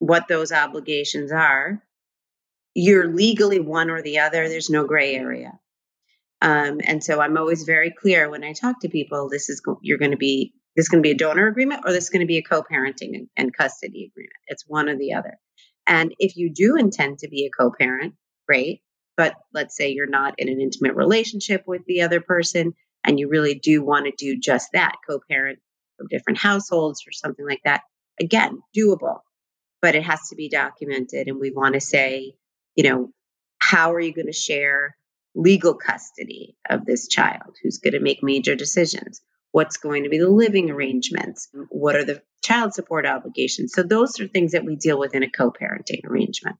what 0.00 0.26
those 0.28 0.50
obligations 0.52 1.30
are, 1.30 1.80
you're 2.74 3.08
legally 3.08 3.60
one 3.60 3.88
or 3.88 4.02
the 4.02 4.18
other. 4.18 4.48
There's 4.48 4.68
no 4.68 4.84
gray 4.84 5.14
area. 5.14 5.52
Um, 6.42 6.80
and 6.84 7.02
so 7.02 7.20
I'm 7.20 7.36
always 7.36 7.62
very 7.64 7.92
clear 7.92 8.28
when 8.28 8.44
I 8.44 8.52
talk 8.52 8.80
to 8.80 8.88
people. 8.88 9.28
This 9.28 9.48
is 9.48 9.62
you're 9.82 9.98
going 9.98 10.10
to 10.10 10.16
be 10.16 10.52
this 10.76 10.84
is 10.84 10.88
going 10.88 11.02
to 11.02 11.06
be 11.06 11.12
a 11.12 11.16
donor 11.16 11.48
agreement 11.48 11.82
or 11.84 11.92
this 11.92 12.04
is 12.04 12.10
going 12.10 12.20
to 12.20 12.26
be 12.26 12.38
a 12.38 12.42
co-parenting 12.42 13.14
and, 13.14 13.28
and 13.36 13.56
custody 13.56 14.10
agreement. 14.12 14.36
It's 14.46 14.64
one 14.66 14.88
or 14.88 14.96
the 14.96 15.14
other. 15.14 15.36
And 15.88 16.14
if 16.18 16.36
you 16.36 16.52
do 16.52 16.76
intend 16.76 17.18
to 17.20 17.28
be 17.28 17.46
a 17.46 17.50
co-parent, 17.50 18.14
great. 18.46 18.82
But 19.16 19.34
let's 19.52 19.76
say 19.76 19.90
you're 19.90 20.06
not 20.08 20.34
in 20.38 20.48
an 20.48 20.60
intimate 20.60 20.94
relationship 20.94 21.64
with 21.66 21.82
the 21.86 22.02
other 22.02 22.20
person 22.20 22.74
and 23.02 23.18
you 23.18 23.28
really 23.28 23.54
do 23.54 23.82
want 23.82 24.06
to 24.06 24.12
do 24.16 24.38
just 24.38 24.68
that, 24.72 24.92
co-parent 25.08 25.58
from 25.96 26.06
different 26.08 26.38
households 26.38 27.02
or 27.08 27.12
something 27.12 27.46
like 27.46 27.62
that 27.64 27.82
again, 28.20 28.62
doable, 28.76 29.20
but 29.80 29.94
it 29.94 30.02
has 30.02 30.28
to 30.30 30.36
be 30.36 30.48
documented. 30.48 31.28
And 31.28 31.40
we 31.40 31.50
want 31.50 31.74
to 31.74 31.80
say, 31.80 32.34
you 32.74 32.84
know, 32.84 33.10
how 33.58 33.92
are 33.92 34.00
you 34.00 34.14
going 34.14 34.26
to 34.26 34.32
share 34.32 34.96
legal 35.34 35.74
custody 35.74 36.56
of 36.68 36.84
this 36.84 37.08
child? 37.08 37.56
Who's 37.62 37.78
going 37.78 37.94
to 37.94 38.00
make 38.00 38.22
major 38.22 38.54
decisions? 38.54 39.20
What's 39.52 39.76
going 39.76 40.04
to 40.04 40.10
be 40.10 40.18
the 40.18 40.28
living 40.28 40.70
arrangements? 40.70 41.48
What 41.70 41.96
are 41.96 42.04
the 42.04 42.22
child 42.42 42.74
support 42.74 43.06
obligations? 43.06 43.72
So, 43.74 43.82
those 43.82 44.20
are 44.20 44.28
things 44.28 44.52
that 44.52 44.64
we 44.64 44.76
deal 44.76 44.98
with 44.98 45.14
in 45.14 45.22
a 45.22 45.30
co 45.30 45.50
parenting 45.50 46.04
arrangement. 46.04 46.56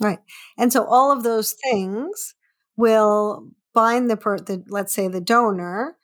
Right. 0.00 0.20
And 0.56 0.72
so, 0.72 0.84
all 0.84 1.10
of 1.10 1.24
those 1.24 1.54
things 1.64 2.34
will 2.76 3.48
bind 3.74 4.08
the, 4.08 4.16
per- 4.16 4.38
the 4.38 4.64
let's 4.68 4.92
say 4.92 5.08
the 5.08 5.20
donor 5.20 5.96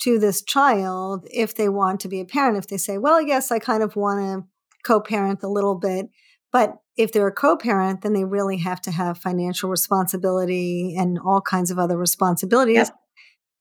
to 0.00 0.18
this 0.18 0.42
child 0.42 1.26
if 1.30 1.54
they 1.54 1.68
want 1.68 2.00
to 2.00 2.08
be 2.08 2.20
a 2.20 2.24
parent 2.24 2.56
if 2.56 2.68
they 2.68 2.76
say 2.76 2.98
well 2.98 3.20
yes 3.20 3.52
i 3.52 3.58
kind 3.58 3.82
of 3.82 3.96
want 3.96 4.20
to 4.20 4.48
co-parent 4.84 5.42
a 5.42 5.48
little 5.48 5.78
bit 5.78 6.06
but 6.52 6.76
if 6.96 7.12
they're 7.12 7.28
a 7.28 7.32
co-parent 7.32 8.02
then 8.02 8.12
they 8.12 8.24
really 8.24 8.58
have 8.58 8.80
to 8.80 8.90
have 8.90 9.18
financial 9.18 9.70
responsibility 9.70 10.96
and 10.98 11.18
all 11.18 11.40
kinds 11.40 11.70
of 11.70 11.78
other 11.78 11.96
responsibilities. 11.98 12.76
Yep. 12.76 12.96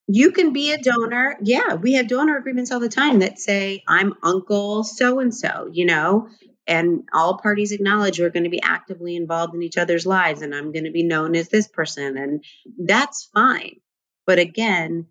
you 0.07 0.31
can 0.31 0.53
be 0.53 0.71
a 0.71 0.77
donor. 0.77 1.37
Yeah 1.41 1.75
we 1.75 1.93
have 1.93 2.07
donor 2.07 2.37
agreements 2.37 2.71
all 2.71 2.79
the 2.79 2.89
time 2.89 3.19
that 3.19 3.37
say 3.37 3.83
i'm 3.87 4.13
uncle 4.23 4.83
so 4.83 5.19
and 5.19 5.35
so 5.35 5.69
you 5.71 5.85
know? 5.85 6.29
And 6.67 7.09
all 7.13 7.39
parties 7.39 7.71
acknowledge 7.71 8.19
we're 8.19 8.29
going 8.29 8.43
to 8.43 8.49
be 8.51 8.61
actively 8.61 9.15
involved 9.15 9.55
in 9.55 9.63
each 9.63 9.77
other's 9.77 10.05
lives 10.05 10.41
and 10.41 10.55
i'm 10.55 10.71
going 10.71 10.85
to 10.85 10.91
be 10.91 11.03
known 11.03 11.35
as 11.35 11.49
this 11.49 11.67
person 11.67 12.17
and 12.17 12.43
that's 12.77 13.29
fine. 13.33 13.81
But 14.25 14.39
again 14.39 15.07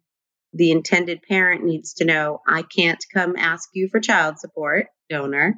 the 0.52 0.70
intended 0.70 1.22
parent 1.22 1.64
needs 1.64 1.94
to 1.94 2.04
know 2.04 2.40
I 2.46 2.62
can't 2.62 3.04
come 3.12 3.36
ask 3.36 3.68
you 3.74 3.88
for 3.88 4.00
child 4.00 4.38
support, 4.38 4.86
donor, 5.08 5.54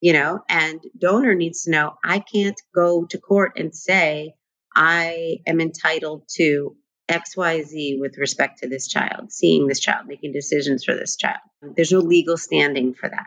you 0.00 0.12
know, 0.12 0.40
and 0.48 0.80
donor 0.98 1.34
needs 1.34 1.64
to 1.64 1.70
know 1.70 1.94
I 2.02 2.20
can't 2.20 2.60
go 2.74 3.04
to 3.06 3.18
court 3.18 3.52
and 3.56 3.74
say 3.74 4.34
I 4.74 5.38
am 5.46 5.60
entitled 5.60 6.24
to 6.36 6.76
XYZ 7.08 7.98
with 7.98 8.16
respect 8.18 8.60
to 8.60 8.68
this 8.68 8.86
child, 8.86 9.32
seeing 9.32 9.66
this 9.66 9.80
child, 9.80 10.06
making 10.06 10.32
decisions 10.32 10.84
for 10.84 10.94
this 10.94 11.16
child. 11.16 11.40
There's 11.76 11.92
no 11.92 11.98
legal 11.98 12.36
standing 12.36 12.94
for 12.94 13.08
that. 13.08 13.26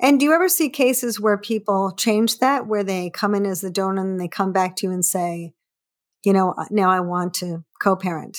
And 0.00 0.20
do 0.20 0.26
you 0.26 0.32
ever 0.32 0.48
see 0.48 0.70
cases 0.70 1.20
where 1.20 1.36
people 1.36 1.92
change 1.92 2.38
that, 2.38 2.68
where 2.68 2.84
they 2.84 3.10
come 3.10 3.34
in 3.34 3.44
as 3.44 3.60
the 3.60 3.70
donor 3.70 4.02
and 4.02 4.20
they 4.20 4.28
come 4.28 4.52
back 4.52 4.76
to 4.76 4.86
you 4.86 4.92
and 4.92 5.04
say, 5.04 5.52
you 6.24 6.32
know, 6.32 6.54
uh, 6.56 6.66
now 6.70 6.90
I 6.90 7.00
want 7.00 7.34
to 7.34 7.64
co 7.82 7.96
parent? 7.96 8.38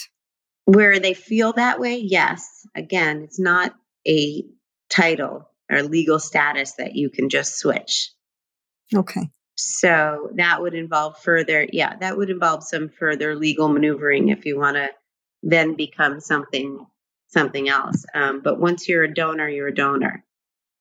Where 0.69 0.99
they 0.99 1.13
feel 1.13 1.53
that 1.53 1.79
way, 1.79 1.97
yes. 1.97 2.47
Again, 2.75 3.23
it's 3.23 3.39
not 3.39 3.73
a 4.07 4.43
title 4.89 5.49
or 5.71 5.83
legal 5.83 6.19
status 6.19 6.73
that 6.73 6.95
you 6.95 7.09
can 7.09 7.29
just 7.29 7.57
switch. 7.57 8.11
Okay. 8.93 9.29
So 9.55 10.29
that 10.35 10.61
would 10.61 10.73
involve 10.73 11.17
further, 11.19 11.67
yeah, 11.71 11.95
that 11.97 12.17
would 12.17 12.29
involve 12.29 12.63
some 12.63 12.89
further 12.89 13.35
legal 13.35 13.67
maneuvering 13.67 14.29
if 14.29 14.45
you 14.45 14.57
want 14.57 14.77
to 14.77 14.89
then 15.43 15.75
become 15.75 16.19
something 16.19 16.85
something 17.27 17.69
else. 17.69 18.05
Um, 18.13 18.41
but 18.41 18.59
once 18.59 18.89
you're 18.89 19.03
a 19.03 19.13
donor, 19.13 19.47
you're 19.47 19.67
a 19.67 19.75
donor. 19.75 20.23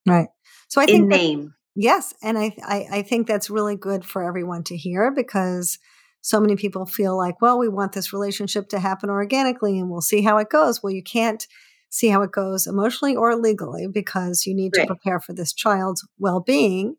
Right. 0.06 0.28
So 0.68 0.80
I 0.80 0.86
think 0.86 1.02
in 1.02 1.08
name. 1.08 1.54
Yes, 1.74 2.14
and 2.22 2.38
I, 2.38 2.56
I 2.62 2.86
I 2.90 3.02
think 3.02 3.26
that's 3.26 3.50
really 3.50 3.76
good 3.76 4.04
for 4.04 4.24
everyone 4.24 4.64
to 4.64 4.76
hear 4.76 5.12
because 5.14 5.78
so 6.28 6.38
many 6.38 6.56
people 6.56 6.84
feel 6.84 7.16
like, 7.16 7.40
well, 7.40 7.58
we 7.58 7.70
want 7.70 7.92
this 7.92 8.12
relationship 8.12 8.68
to 8.68 8.78
happen 8.78 9.08
organically 9.08 9.78
and 9.78 9.88
we'll 9.88 10.02
see 10.02 10.20
how 10.20 10.36
it 10.36 10.50
goes. 10.50 10.82
Well, 10.82 10.92
you 10.92 11.02
can't 11.02 11.46
see 11.88 12.08
how 12.08 12.20
it 12.20 12.32
goes 12.32 12.66
emotionally 12.66 13.16
or 13.16 13.34
legally 13.34 13.86
because 13.86 14.44
you 14.44 14.54
need 14.54 14.74
right. 14.76 14.82
to 14.82 14.88
prepare 14.88 15.20
for 15.20 15.32
this 15.32 15.54
child's 15.54 16.06
well 16.18 16.40
being. 16.40 16.96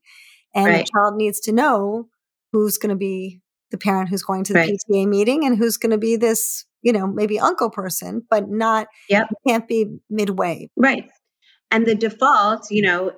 And 0.56 0.66
right. 0.66 0.84
the 0.84 0.92
child 0.92 1.16
needs 1.16 1.40
to 1.42 1.52
know 1.52 2.10
who's 2.52 2.80
going 2.80 2.90
to 2.90 2.96
be 2.96 3.40
the 3.70 3.78
parent 3.78 4.10
who's 4.10 4.24
going 4.24 4.46
to 4.46 4.54
the 4.54 4.62
right. 4.62 4.74
PTA 4.90 5.08
meeting 5.08 5.46
and 5.46 5.56
who's 5.56 5.78
going 5.78 5.92
to 5.92 6.00
be 6.00 6.16
this, 6.16 6.66
you 6.82 6.92
know, 6.92 7.06
maybe 7.06 7.40
uncle 7.40 7.70
person, 7.70 8.26
but 8.32 8.50
not, 8.50 8.88
yep. 9.10 9.28
can't 9.48 9.68
be 9.68 10.00
midway. 10.10 10.72
Right. 10.76 11.08
And 11.70 11.86
the 11.86 11.94
default, 11.94 12.72
you 12.72 12.82
know, 12.82 13.12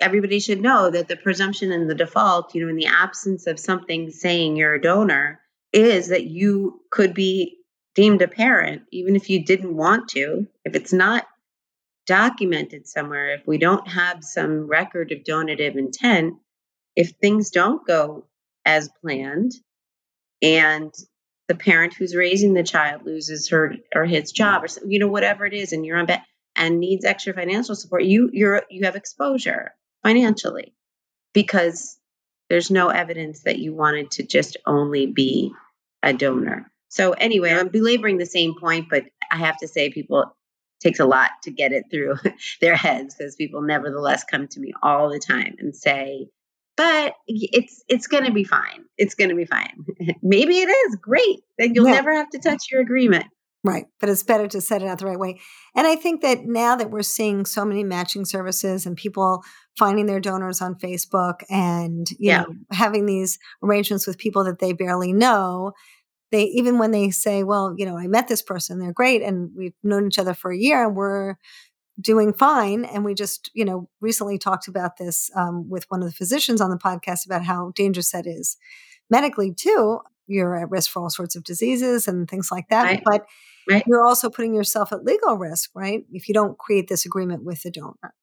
everybody 0.00 0.38
should 0.38 0.60
know 0.60 0.90
that 0.90 1.08
the 1.08 1.16
presumption 1.16 1.72
and 1.72 1.90
the 1.90 1.94
default, 1.96 2.54
you 2.54 2.62
know, 2.62 2.68
in 2.68 2.76
the 2.76 2.86
absence 2.86 3.48
of 3.48 3.58
something 3.58 4.12
saying 4.12 4.54
you're 4.54 4.74
a 4.74 4.80
donor, 4.80 5.40
is 5.76 6.08
that 6.08 6.24
you 6.24 6.80
could 6.90 7.12
be 7.12 7.58
deemed 7.94 8.22
a 8.22 8.28
parent 8.28 8.82
even 8.90 9.14
if 9.14 9.28
you 9.28 9.44
didn't 9.44 9.76
want 9.76 10.08
to. 10.08 10.46
If 10.64 10.74
it's 10.74 10.92
not 10.92 11.26
documented 12.06 12.86
somewhere, 12.86 13.34
if 13.34 13.46
we 13.46 13.58
don't 13.58 13.86
have 13.88 14.24
some 14.24 14.66
record 14.66 15.12
of 15.12 15.24
donative 15.24 15.76
intent, 15.76 16.34
if 16.94 17.10
things 17.20 17.50
don't 17.50 17.86
go 17.86 18.26
as 18.64 18.88
planned 19.02 19.52
and 20.42 20.92
the 21.48 21.54
parent 21.54 21.94
who's 21.94 22.16
raising 22.16 22.54
the 22.54 22.62
child 22.62 23.04
loses 23.04 23.48
her 23.50 23.74
or 23.94 24.06
his 24.06 24.32
job 24.32 24.64
or 24.64 24.68
you 24.86 24.98
know 24.98 25.08
whatever 25.08 25.46
it 25.46 25.54
is 25.54 25.72
and 25.72 25.84
you're 25.86 25.98
on 25.98 26.06
bed 26.06 26.22
and 26.56 26.80
needs 26.80 27.04
extra 27.04 27.32
financial 27.32 27.76
support 27.76 28.02
you 28.02 28.28
you're 28.32 28.62
you 28.68 28.84
have 28.84 28.96
exposure 28.96 29.72
financially 30.02 30.74
because 31.32 31.98
there's 32.48 32.70
no 32.70 32.88
evidence 32.88 33.42
that 33.42 33.58
you 33.58 33.74
wanted 33.74 34.10
to 34.10 34.26
just 34.26 34.56
only 34.66 35.06
be 35.06 35.52
a 36.06 36.12
donor. 36.12 36.70
So 36.88 37.12
anyway, 37.12 37.52
I'm 37.52 37.68
belaboring 37.68 38.18
the 38.18 38.26
same 38.26 38.54
point, 38.58 38.86
but 38.88 39.04
I 39.30 39.36
have 39.36 39.58
to 39.58 39.68
say 39.68 39.90
people 39.90 40.36
takes 40.80 41.00
a 41.00 41.04
lot 41.06 41.30
to 41.42 41.50
get 41.50 41.72
it 41.72 41.84
through 41.90 42.16
their 42.60 42.76
heads 42.76 43.14
because 43.14 43.36
people 43.36 43.62
nevertheless 43.62 44.24
come 44.24 44.46
to 44.48 44.60
me 44.60 44.72
all 44.82 45.10
the 45.10 45.18
time 45.18 45.56
and 45.58 45.74
say, 45.74 46.28
but 46.76 47.14
it's 47.26 47.82
it's 47.88 48.06
going 48.06 48.24
to 48.24 48.32
be 48.32 48.44
fine. 48.44 48.84
It's 48.98 49.14
going 49.14 49.30
to 49.30 49.36
be 49.36 49.46
fine. 49.46 49.86
Maybe 50.22 50.58
it 50.58 50.68
is 50.68 50.96
great. 50.96 51.40
Then 51.58 51.74
you'll 51.74 51.88
yeah. 51.88 51.94
never 51.94 52.14
have 52.14 52.28
to 52.30 52.38
touch 52.38 52.64
your 52.70 52.82
agreement. 52.82 53.26
Right. 53.66 53.86
But 53.98 54.10
it's 54.10 54.22
better 54.22 54.46
to 54.46 54.60
set 54.60 54.82
it 54.82 54.88
out 54.88 55.00
the 55.00 55.06
right 55.06 55.18
way. 55.18 55.40
And 55.74 55.88
I 55.88 55.96
think 55.96 56.22
that 56.22 56.44
now 56.44 56.76
that 56.76 56.92
we're 56.92 57.02
seeing 57.02 57.44
so 57.44 57.64
many 57.64 57.82
matching 57.82 58.24
services 58.24 58.86
and 58.86 58.96
people 58.96 59.42
finding 59.76 60.06
their 60.06 60.20
donors 60.20 60.62
on 60.62 60.76
Facebook 60.76 61.40
and, 61.50 62.08
you 62.10 62.30
yeah. 62.30 62.42
know, 62.42 62.54
having 62.70 63.06
these 63.06 63.40
arrangements 63.64 64.06
with 64.06 64.18
people 64.18 64.44
that 64.44 64.60
they 64.60 64.72
barely 64.72 65.12
know, 65.12 65.72
they 66.32 66.44
even 66.44 66.78
when 66.78 66.90
they 66.90 67.10
say, 67.10 67.44
well, 67.44 67.74
you 67.76 67.86
know, 67.86 67.96
I 67.96 68.06
met 68.06 68.28
this 68.28 68.42
person, 68.42 68.78
they're 68.78 68.92
great, 68.92 69.22
and 69.22 69.50
we've 69.56 69.74
known 69.82 70.06
each 70.06 70.18
other 70.18 70.34
for 70.34 70.50
a 70.50 70.58
year, 70.58 70.84
and 70.84 70.96
we're 70.96 71.36
doing 72.00 72.32
fine. 72.32 72.84
And 72.84 73.04
we 73.04 73.14
just, 73.14 73.50
you 73.54 73.64
know, 73.64 73.88
recently 74.00 74.38
talked 74.38 74.68
about 74.68 74.98
this 74.98 75.30
um, 75.34 75.68
with 75.68 75.86
one 75.88 76.02
of 76.02 76.08
the 76.08 76.14
physicians 76.14 76.60
on 76.60 76.70
the 76.70 76.76
podcast 76.76 77.24
about 77.24 77.44
how 77.44 77.72
dangerous 77.74 78.12
that 78.12 78.26
is 78.26 78.56
medically 79.10 79.52
too. 79.54 80.00
You're 80.26 80.56
at 80.56 80.70
risk 80.70 80.90
for 80.90 81.02
all 81.02 81.10
sorts 81.10 81.36
of 81.36 81.44
diseases 81.44 82.08
and 82.08 82.28
things 82.28 82.50
like 82.50 82.68
that, 82.68 82.82
right. 82.82 83.02
but 83.04 83.26
right. 83.70 83.84
you're 83.86 84.04
also 84.04 84.28
putting 84.28 84.54
yourself 84.54 84.92
at 84.92 85.04
legal 85.04 85.36
risk, 85.36 85.70
right? 85.74 86.04
If 86.10 86.28
you 86.28 86.34
don't 86.34 86.58
create 86.58 86.88
this 86.88 87.06
agreement 87.06 87.44
with 87.44 87.62
the 87.62 87.70
donor. 87.70 88.14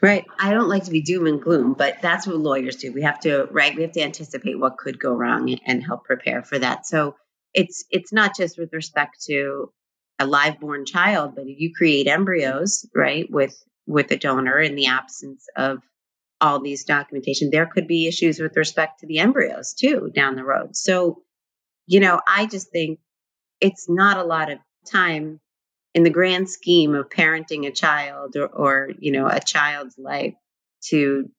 Right. 0.00 0.24
I 0.38 0.52
don't 0.52 0.68
like 0.68 0.84
to 0.84 0.90
be 0.90 1.02
doom 1.02 1.26
and 1.26 1.40
gloom, 1.40 1.74
but 1.74 2.00
that's 2.02 2.26
what 2.26 2.36
lawyers 2.36 2.76
do. 2.76 2.92
We 2.92 3.02
have 3.02 3.20
to, 3.20 3.46
right? 3.50 3.76
We 3.76 3.82
have 3.82 3.92
to 3.92 4.02
anticipate 4.02 4.58
what 4.58 4.78
could 4.78 4.98
go 4.98 5.12
wrong 5.12 5.54
and 5.66 5.84
help 5.84 6.04
prepare 6.04 6.42
for 6.42 6.58
that. 6.58 6.86
So 6.86 7.14
it's 7.54 7.84
it's 7.90 8.12
not 8.12 8.36
just 8.36 8.58
with 8.58 8.72
respect 8.72 9.22
to 9.24 9.72
a 10.18 10.26
live 10.26 10.60
born 10.60 10.84
child, 10.84 11.34
but 11.34 11.46
if 11.46 11.58
you 11.58 11.72
create 11.74 12.06
embryos, 12.06 12.86
right, 12.94 13.26
with 13.30 13.56
with 13.86 14.10
a 14.10 14.16
donor 14.16 14.58
in 14.58 14.74
the 14.74 14.86
absence 14.86 15.46
of 15.56 15.82
all 16.40 16.60
these 16.60 16.84
documentation, 16.84 17.50
there 17.50 17.66
could 17.66 17.86
be 17.86 18.08
issues 18.08 18.40
with 18.40 18.56
respect 18.56 19.00
to 19.00 19.06
the 19.06 19.18
embryos 19.18 19.74
too 19.74 20.10
down 20.14 20.36
the 20.36 20.44
road. 20.44 20.76
So, 20.76 21.22
you 21.86 22.00
know, 22.00 22.20
I 22.26 22.46
just 22.46 22.70
think 22.70 22.98
it's 23.60 23.88
not 23.88 24.18
a 24.18 24.24
lot 24.24 24.50
of 24.50 24.58
time 24.90 25.40
in 25.94 26.02
the 26.02 26.10
grand 26.10 26.48
scheme 26.48 26.94
of 26.94 27.08
parenting 27.08 27.66
a 27.66 27.70
child 27.70 28.36
or, 28.36 28.46
or 28.46 28.90
you 28.98 29.12
know, 29.12 29.26
a 29.28 29.40
child's 29.40 29.96
life 29.98 30.34
to 30.88 31.30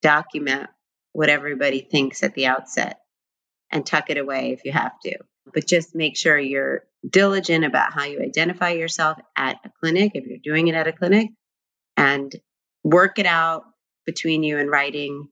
document 0.00 0.70
what 1.12 1.28
everybody 1.28 1.80
thinks 1.80 2.22
at 2.22 2.34
the 2.34 2.46
outset 2.46 3.00
and 3.70 3.84
tuck 3.84 4.10
it 4.10 4.16
away 4.16 4.52
if 4.52 4.64
you 4.64 4.72
have 4.72 4.98
to 5.02 5.18
but 5.52 5.66
just 5.66 5.94
make 5.94 6.16
sure 6.16 6.38
you're 6.38 6.84
diligent 7.08 7.64
about 7.64 7.92
how 7.92 8.04
you 8.04 8.20
identify 8.20 8.70
yourself 8.70 9.18
at 9.36 9.58
a 9.64 9.70
clinic 9.80 10.12
if 10.14 10.26
you're 10.26 10.38
doing 10.42 10.68
it 10.68 10.74
at 10.74 10.88
a 10.88 10.92
clinic 10.92 11.30
and 11.96 12.34
work 12.82 13.18
it 13.18 13.26
out 13.26 13.64
between 14.04 14.42
you 14.42 14.58
and 14.58 14.70
writing 14.70 15.28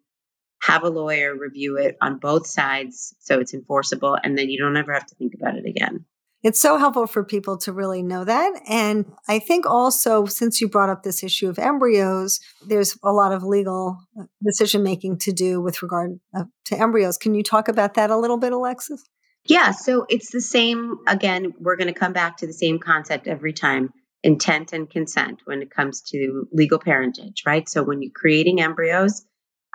have 0.62 0.82
a 0.82 0.88
lawyer 0.88 1.36
review 1.36 1.76
it 1.76 1.96
on 2.00 2.18
both 2.18 2.46
sides 2.46 3.14
so 3.20 3.38
it's 3.38 3.54
enforceable 3.54 4.16
and 4.22 4.38
then 4.38 4.48
you 4.48 4.58
don't 4.58 4.76
ever 4.76 4.92
have 4.92 5.06
to 5.06 5.14
think 5.16 5.34
about 5.34 5.56
it 5.56 5.66
again 5.66 6.04
it's 6.44 6.60
so 6.60 6.76
helpful 6.76 7.06
for 7.06 7.24
people 7.24 7.56
to 7.56 7.72
really 7.72 8.02
know 8.02 8.22
that. 8.22 8.60
And 8.68 9.06
I 9.26 9.38
think 9.38 9.64
also, 9.64 10.26
since 10.26 10.60
you 10.60 10.68
brought 10.68 10.90
up 10.90 11.02
this 11.02 11.24
issue 11.24 11.48
of 11.48 11.58
embryos, 11.58 12.38
there's 12.66 12.98
a 13.02 13.12
lot 13.12 13.32
of 13.32 13.42
legal 13.42 13.96
uh, 14.20 14.24
decision 14.44 14.82
making 14.82 15.20
to 15.20 15.32
do 15.32 15.62
with 15.62 15.80
regard 15.80 16.20
uh, 16.36 16.44
to 16.66 16.78
embryos. 16.78 17.16
Can 17.16 17.34
you 17.34 17.42
talk 17.42 17.68
about 17.68 17.94
that 17.94 18.10
a 18.10 18.18
little 18.18 18.36
bit, 18.36 18.52
Alexis? 18.52 19.02
Yeah, 19.46 19.72
so 19.72 20.06
it's 20.08 20.30
the 20.30 20.40
same. 20.40 20.98
Again, 21.06 21.54
we're 21.58 21.76
going 21.76 21.92
to 21.92 21.98
come 21.98 22.12
back 22.12 22.38
to 22.38 22.46
the 22.46 22.52
same 22.52 22.78
concept 22.78 23.26
every 23.26 23.52
time 23.52 23.90
intent 24.22 24.72
and 24.72 24.88
consent 24.88 25.40
when 25.44 25.60
it 25.60 25.70
comes 25.70 26.00
to 26.00 26.48
legal 26.50 26.78
parentage, 26.78 27.42
right? 27.44 27.68
So 27.68 27.82
when 27.82 28.00
you're 28.00 28.12
creating 28.14 28.62
embryos, 28.62 29.22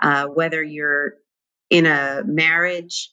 uh, 0.02 0.26
whether 0.26 0.60
you're 0.62 1.14
in 1.70 1.86
a 1.86 2.22
marriage 2.24 3.10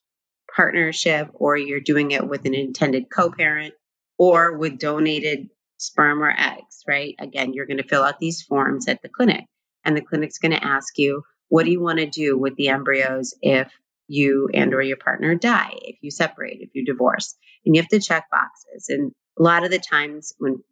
partnership 0.55 1.29
or 1.35 1.55
you're 1.55 1.79
doing 1.79 2.11
it 2.11 2.27
with 2.27 2.45
an 2.45 2.55
intended 2.55 3.05
co 3.11 3.29
parent 3.29 3.75
or 4.17 4.57
with 4.57 4.79
donated 4.79 5.49
sperm 5.77 6.23
or 6.23 6.33
eggs, 6.35 6.83
right? 6.87 7.13
Again, 7.19 7.53
you're 7.53 7.67
going 7.67 7.77
to 7.77 7.87
fill 7.87 8.03
out 8.03 8.19
these 8.19 8.41
forms 8.41 8.87
at 8.87 9.03
the 9.03 9.09
clinic, 9.09 9.45
and 9.85 9.95
the 9.95 10.01
clinic's 10.01 10.39
going 10.39 10.53
to 10.53 10.63
ask 10.63 10.97
you, 10.97 11.21
what 11.49 11.65
do 11.65 11.71
you 11.71 11.81
want 11.81 11.99
to 11.99 12.07
do 12.07 12.35
with 12.35 12.55
the 12.55 12.69
embryos 12.69 13.35
if 13.43 13.71
you 14.07 14.49
and 14.53 14.73
or 14.73 14.81
your 14.81 14.97
partner 14.97 15.35
die, 15.35 15.73
if 15.81 15.97
you 16.01 16.11
separate, 16.11 16.61
if 16.61 16.69
you 16.73 16.85
divorce? 16.85 17.35
And 17.65 17.75
you 17.75 17.81
have 17.81 17.89
to 17.89 17.99
check 17.99 18.25
boxes. 18.31 18.87
And 18.89 19.11
a 19.37 19.43
lot 19.43 19.65
of 19.65 19.71
the 19.71 19.79
times 19.79 20.33
when 20.37 20.63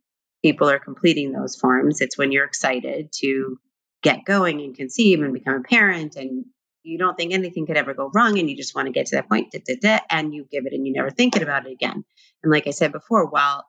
people 0.41 0.69
are 0.69 0.79
completing 0.79 1.31
those 1.31 1.55
forms, 1.55 2.01
it's 2.01 2.17
when 2.17 2.31
you're 2.31 2.45
excited 2.45 3.11
to 3.21 3.57
get 4.05 4.25
going 4.25 4.61
and 4.61 4.75
conceive 4.75 5.21
and 5.21 5.33
become 5.33 5.55
a 5.55 5.63
parent 5.63 6.15
and 6.15 6.45
you 6.83 6.99
don't 6.99 7.17
think 7.17 7.33
anything 7.33 7.65
could 7.65 7.77
ever 7.77 7.95
go 7.95 8.11
wrong 8.13 8.37
and 8.37 8.47
you 8.49 8.55
just 8.55 8.75
want 8.75 8.85
to 8.85 8.91
get 8.91 9.07
to 9.07 9.15
that 9.15 9.27
point 9.27 9.51
da, 9.51 9.59
da, 9.65 9.75
da, 9.81 9.99
and 10.11 10.33
you 10.33 10.45
give 10.51 10.65
it 10.67 10.73
and 10.73 10.85
you 10.85 10.93
never 10.93 11.09
think 11.09 11.35
about 11.35 11.65
it 11.65 11.71
again 11.71 12.05
and 12.43 12.51
like 12.51 12.67
i 12.67 12.69
said 12.69 12.91
before 12.91 13.25
while 13.25 13.65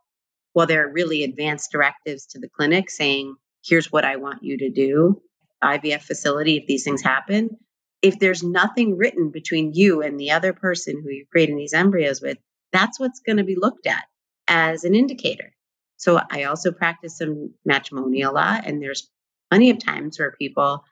while 0.52 0.66
there 0.66 0.86
are 0.86 0.92
really 0.92 1.24
advanced 1.24 1.72
directives 1.72 2.26
to 2.26 2.38
the 2.38 2.48
clinic 2.48 2.90
saying 2.90 3.34
here's 3.64 3.90
what 3.90 4.04
i 4.04 4.16
want 4.16 4.42
you 4.42 4.58
to 4.58 4.70
do 4.70 5.20
ivf 5.64 6.02
facility 6.02 6.58
if 6.58 6.66
these 6.66 6.84
things 6.84 7.02
happen 7.02 7.56
if 8.02 8.18
there's 8.18 8.42
nothing 8.42 8.96
written 8.96 9.30
between 9.30 9.72
you 9.74 10.02
and 10.02 10.18
the 10.18 10.32
other 10.32 10.52
person 10.52 11.00
who 11.02 11.10
you're 11.10 11.26
creating 11.30 11.56
these 11.56 11.74
embryos 11.74 12.20
with 12.20 12.38
that's 12.72 13.00
what's 13.00 13.20
going 13.20 13.38
to 13.38 13.44
be 13.44 13.56
looked 13.56 13.86
at 13.86 14.04
as 14.48 14.84
an 14.84 14.94
indicator 14.94 15.52
so 15.96 16.20
i 16.30 16.44
also 16.44 16.72
practice 16.72 17.18
some 17.18 17.54
matrimonial 17.64 18.34
law 18.34 18.58
and 18.64 18.82
there's 18.82 19.10
plenty 19.50 19.70
of 19.70 19.78
times 19.78 20.18
where 20.18 20.32
people, 20.32 20.84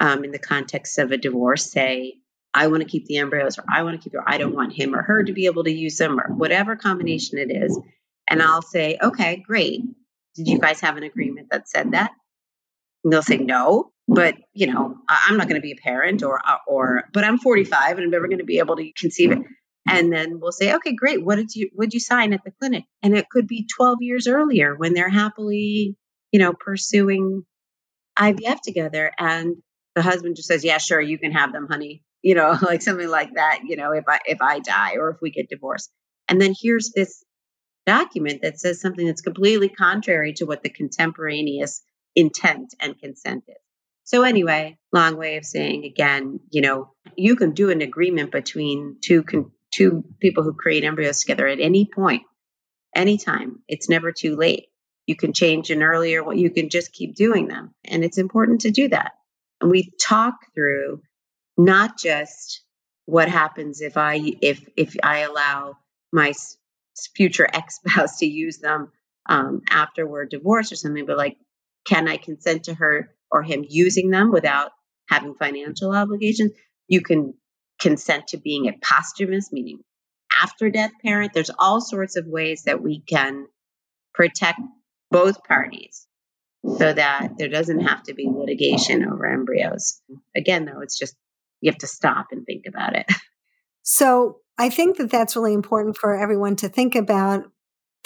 um, 0.00 0.24
in 0.24 0.30
the 0.30 0.38
context 0.38 0.98
of 0.98 1.12
a 1.12 1.16
divorce, 1.16 1.70
say, 1.70 2.14
I 2.54 2.68
want 2.68 2.82
to 2.82 2.88
keep 2.88 3.06
the 3.06 3.18
embryos, 3.18 3.58
or 3.58 3.64
I 3.70 3.82
want 3.82 4.00
to 4.00 4.02
keep, 4.02 4.14
or 4.14 4.24
I 4.26 4.38
don't 4.38 4.54
want 4.54 4.72
him 4.72 4.94
or 4.94 5.02
her 5.02 5.22
to 5.22 5.32
be 5.32 5.46
able 5.46 5.64
to 5.64 5.72
use 5.72 5.96
them, 5.98 6.18
or 6.18 6.32
whatever 6.32 6.76
combination 6.76 7.38
it 7.38 7.50
is. 7.50 7.78
And 8.28 8.42
I'll 8.42 8.62
say, 8.62 8.98
okay, 9.00 9.36
great. 9.36 9.82
Did 10.34 10.48
you 10.48 10.58
guys 10.58 10.80
have 10.80 10.96
an 10.96 11.02
agreement 11.02 11.48
that 11.50 11.68
said 11.68 11.92
that? 11.92 12.12
And 13.04 13.12
they'll 13.12 13.22
say 13.22 13.36
no, 13.36 13.92
but 14.08 14.36
you 14.52 14.72
know, 14.72 14.96
I'm 15.08 15.36
not 15.36 15.48
going 15.48 15.60
to 15.60 15.64
be 15.64 15.72
a 15.72 15.82
parent, 15.82 16.22
or 16.22 16.40
uh, 16.46 16.58
or, 16.66 17.04
but 17.12 17.24
I'm 17.24 17.38
45 17.38 17.96
and 17.96 18.04
I'm 18.04 18.10
never 18.10 18.28
going 18.28 18.38
to 18.38 18.44
be 18.44 18.58
able 18.58 18.76
to 18.76 18.92
conceive 18.96 19.32
it. 19.32 19.38
And 19.88 20.12
then 20.12 20.40
we'll 20.40 20.52
say, 20.52 20.74
okay, 20.74 20.94
great. 20.94 21.24
What 21.24 21.36
did 21.36 21.54
you 21.54 21.70
did 21.78 21.94
you 21.94 22.00
sign 22.00 22.32
at 22.32 22.42
the 22.44 22.52
clinic? 22.60 22.84
And 23.02 23.16
it 23.16 23.28
could 23.30 23.46
be 23.46 23.68
12 23.76 23.98
years 24.00 24.26
earlier 24.26 24.74
when 24.76 24.94
they're 24.94 25.08
happily, 25.08 25.96
you 26.32 26.40
know, 26.40 26.52
pursuing 26.52 27.44
IVF 28.18 28.60
together. 28.62 29.12
And 29.18 29.56
the 29.94 30.02
husband 30.02 30.36
just 30.36 30.48
says, 30.48 30.64
Yeah, 30.64 30.78
sure, 30.78 31.00
you 31.00 31.18
can 31.18 31.32
have 31.32 31.52
them, 31.52 31.66
honey. 31.68 32.02
You 32.22 32.34
know, 32.34 32.56
like 32.62 32.82
something 32.82 33.08
like 33.08 33.34
that, 33.34 33.60
you 33.64 33.76
know, 33.76 33.92
if 33.92 34.04
I 34.08 34.18
if 34.26 34.40
I 34.40 34.60
die 34.60 34.94
or 34.96 35.10
if 35.10 35.18
we 35.22 35.30
get 35.30 35.48
divorced. 35.48 35.90
And 36.28 36.40
then 36.40 36.54
here's 36.60 36.92
this 36.94 37.24
document 37.86 38.42
that 38.42 38.58
says 38.58 38.80
something 38.80 39.06
that's 39.06 39.20
completely 39.20 39.68
contrary 39.68 40.32
to 40.34 40.44
what 40.44 40.62
the 40.64 40.68
contemporaneous 40.68 41.82
intent 42.16 42.74
and 42.80 42.98
consent 42.98 43.44
is. 43.46 43.65
So 44.06 44.24
anyway, 44.24 44.78
long 44.92 45.16
way 45.18 45.36
of 45.36 45.44
saying 45.44 45.84
again, 45.84 46.40
you 46.50 46.62
know, 46.62 46.92
you 47.16 47.36
can 47.36 47.52
do 47.52 47.70
an 47.70 47.82
agreement 47.82 48.32
between 48.32 48.96
two 49.04 49.22
con- 49.22 49.52
two 49.74 50.04
people 50.20 50.42
who 50.42 50.54
create 50.54 50.84
embryos 50.84 51.20
together 51.20 51.46
at 51.46 51.60
any 51.60 51.86
point, 51.86 52.22
anytime. 52.94 53.62
It's 53.68 53.90
never 53.90 54.12
too 54.12 54.36
late 54.36 54.66
you 55.06 55.16
can 55.16 55.32
change 55.32 55.70
an 55.70 55.82
earlier 55.82 56.22
what 56.22 56.36
you 56.36 56.50
can 56.50 56.68
just 56.68 56.92
keep 56.92 57.14
doing 57.14 57.48
them 57.48 57.74
and 57.84 58.04
it's 58.04 58.18
important 58.18 58.62
to 58.62 58.70
do 58.70 58.88
that 58.88 59.12
and 59.60 59.70
we 59.70 59.92
talk 60.00 60.34
through 60.54 61.00
not 61.56 61.98
just 61.98 62.62
what 63.06 63.28
happens 63.28 63.80
if 63.80 63.96
i 63.96 64.20
if 64.42 64.68
if 64.76 64.96
i 65.02 65.20
allow 65.20 65.76
my 66.12 66.32
future 67.14 67.48
ex-spouse 67.52 68.18
to 68.18 68.26
use 68.26 68.58
them 68.58 68.92
um, 69.28 69.62
after 69.70 70.06
we're 70.06 70.26
divorced 70.26 70.72
or 70.72 70.76
something 70.76 71.06
but 71.06 71.16
like 71.16 71.36
can 71.86 72.08
i 72.08 72.16
consent 72.16 72.64
to 72.64 72.74
her 72.74 73.14
or 73.30 73.42
him 73.42 73.64
using 73.68 74.10
them 74.10 74.32
without 74.32 74.70
having 75.08 75.34
financial 75.34 75.94
obligations 75.94 76.52
you 76.88 77.00
can 77.00 77.34
consent 77.80 78.28
to 78.28 78.38
being 78.38 78.68
a 78.68 78.72
posthumous 78.82 79.52
meaning 79.52 79.78
after 80.42 80.70
death 80.70 80.92
parent 81.04 81.32
there's 81.32 81.50
all 81.58 81.80
sorts 81.80 82.16
of 82.16 82.26
ways 82.26 82.62
that 82.64 82.82
we 82.82 83.00
can 83.00 83.46
protect 84.14 84.60
both 85.10 85.44
parties 85.44 86.06
so 86.78 86.92
that 86.92 87.34
there 87.38 87.48
doesn't 87.48 87.80
have 87.80 88.02
to 88.04 88.14
be 88.14 88.28
litigation 88.28 89.04
over 89.04 89.26
embryos. 89.26 90.00
Again, 90.36 90.64
though, 90.64 90.80
it's 90.80 90.98
just 90.98 91.14
you 91.60 91.70
have 91.70 91.78
to 91.78 91.86
stop 91.86 92.28
and 92.32 92.44
think 92.44 92.64
about 92.66 92.96
it. 92.96 93.06
So 93.88 94.38
I 94.58 94.68
think 94.68 94.96
that 94.96 95.12
that's 95.12 95.36
really 95.36 95.54
important 95.54 95.96
for 95.96 96.16
everyone 96.16 96.56
to 96.56 96.68
think 96.68 96.96
about 96.96 97.44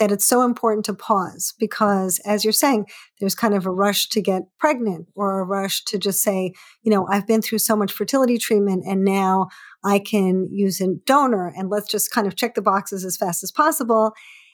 that 0.00 0.10
it's 0.10 0.26
so 0.26 0.42
important 0.42 0.84
to 0.84 0.94
pause 0.94 1.54
because 1.60 2.18
as 2.26 2.44
you're 2.44 2.52
saying 2.52 2.84
there's 3.20 3.36
kind 3.36 3.54
of 3.54 3.66
a 3.66 3.70
rush 3.70 4.08
to 4.08 4.20
get 4.20 4.42
pregnant 4.58 5.06
or 5.14 5.38
a 5.38 5.44
rush 5.44 5.84
to 5.84 5.98
just 5.98 6.20
say 6.22 6.52
you 6.82 6.90
know 6.90 7.06
i've 7.08 7.26
been 7.26 7.40
through 7.40 7.58
so 7.58 7.76
much 7.76 7.92
fertility 7.92 8.38
treatment 8.38 8.82
and 8.84 9.04
now 9.04 9.46
i 9.84 10.00
can 10.00 10.48
use 10.50 10.80
a 10.80 10.88
donor 11.06 11.52
and 11.56 11.70
let's 11.70 11.88
just 11.88 12.10
kind 12.10 12.26
of 12.26 12.34
check 12.34 12.54
the 12.54 12.62
boxes 12.62 13.04
as 13.04 13.16
fast 13.16 13.44
as 13.44 13.52
possible 13.52 14.12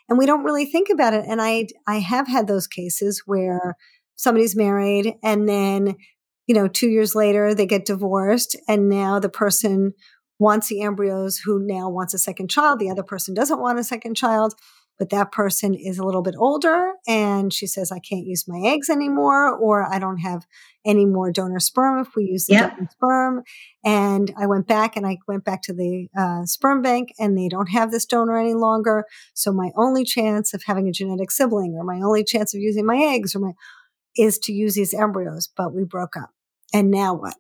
and 0.09 0.19
we 0.19 0.27
don't 0.27 0.45
really 0.45 0.67
think 0.67 0.89
about 0.91 1.15
it. 1.15 1.25
And 1.27 1.41
I, 1.43 1.67
I 1.87 1.97
have 1.99 2.29
had 2.29 2.47
those 2.47 2.67
cases 2.67 3.23
where 3.27 3.77
somebody's 4.15 4.57
married 4.57 5.15
and 5.23 5.49
then, 5.49 5.97
you 6.47 6.55
know, 6.55 6.69
two 6.69 6.89
years 6.89 7.15
later 7.15 7.55
they 7.55 7.67
get 7.67 7.87
divorced 7.87 8.57
and 8.69 8.89
now 8.89 9.19
the 9.19 9.29
person 9.29 9.93
wants 10.39 10.69
the 10.69 10.83
embryos 10.83 11.39
who 11.39 11.59
now 11.61 11.89
wants 11.89 12.15
a 12.15 12.19
second 12.19 12.51
child. 12.51 12.79
The 12.79 12.91
other 12.91 13.03
person 13.03 13.35
doesn't 13.35 13.61
want 13.61 13.79
a 13.79 13.85
second 13.85 14.15
child 14.17 14.55
but 14.99 15.11
that 15.11 15.33
person 15.33 15.75
is 15.75 15.99
a 15.99 16.05
little 16.05 16.23
bit 16.23 16.35
older 16.39 16.93
and 17.07 17.53
she 17.53 17.67
says, 17.67 17.93
I 17.93 17.99
can't 17.99 18.27
use 18.27 18.49
my 18.49 18.61
eggs 18.65 18.89
anymore, 18.89 19.55
or 19.55 19.93
I 19.93 19.99
don't 19.99 20.19
have 20.19 20.47
any 20.85 21.05
more 21.05 21.31
donor 21.31 21.61
sperm 21.61 22.01
if 22.01 22.15
we 22.17 22.25
use 22.25 22.47
the 22.47 22.55
yep. 22.55 22.77
donor 22.77 22.89
sperm. 22.91 23.43
And 23.85 24.33
I 24.39 24.47
went 24.47 24.67
back 24.67 24.97
and 24.97 25.07
I 25.07 25.19
went 25.29 25.45
back 25.45 25.63
to 25.63 25.73
the 25.73 26.09
uh, 26.19 26.45
sperm 26.45 26.81
bank 26.81 27.13
and 27.19 27.37
they 27.37 27.49
don't 27.49 27.71
have 27.71 27.91
this 27.91 28.07
donor 28.07 28.39
any 28.39 28.55
longer. 28.55 29.05
So 29.35 29.53
my 29.53 29.71
only 29.77 30.05
chance 30.05 30.55
of 30.55 30.63
having 30.67 30.89
a 30.89 30.93
genetic 30.93 31.31
sibling 31.31 31.75
or 31.75 31.85
my 31.85 32.01
only 32.05 32.25
chance 32.25 32.55
of 32.55 32.61
using 32.61 32.87
my 32.87 32.97
eggs 32.97 33.35
or 33.35 33.41
my 33.41 33.53
is 34.17 34.39
to 34.39 34.53
use 34.53 34.75
these 34.75 34.95
embryos, 34.95 35.49
but 35.57 35.75
we 35.75 35.85
broke 35.85 36.17
up. 36.17 36.31
And 36.73 36.91
now 36.91 37.15
what? 37.15 37.37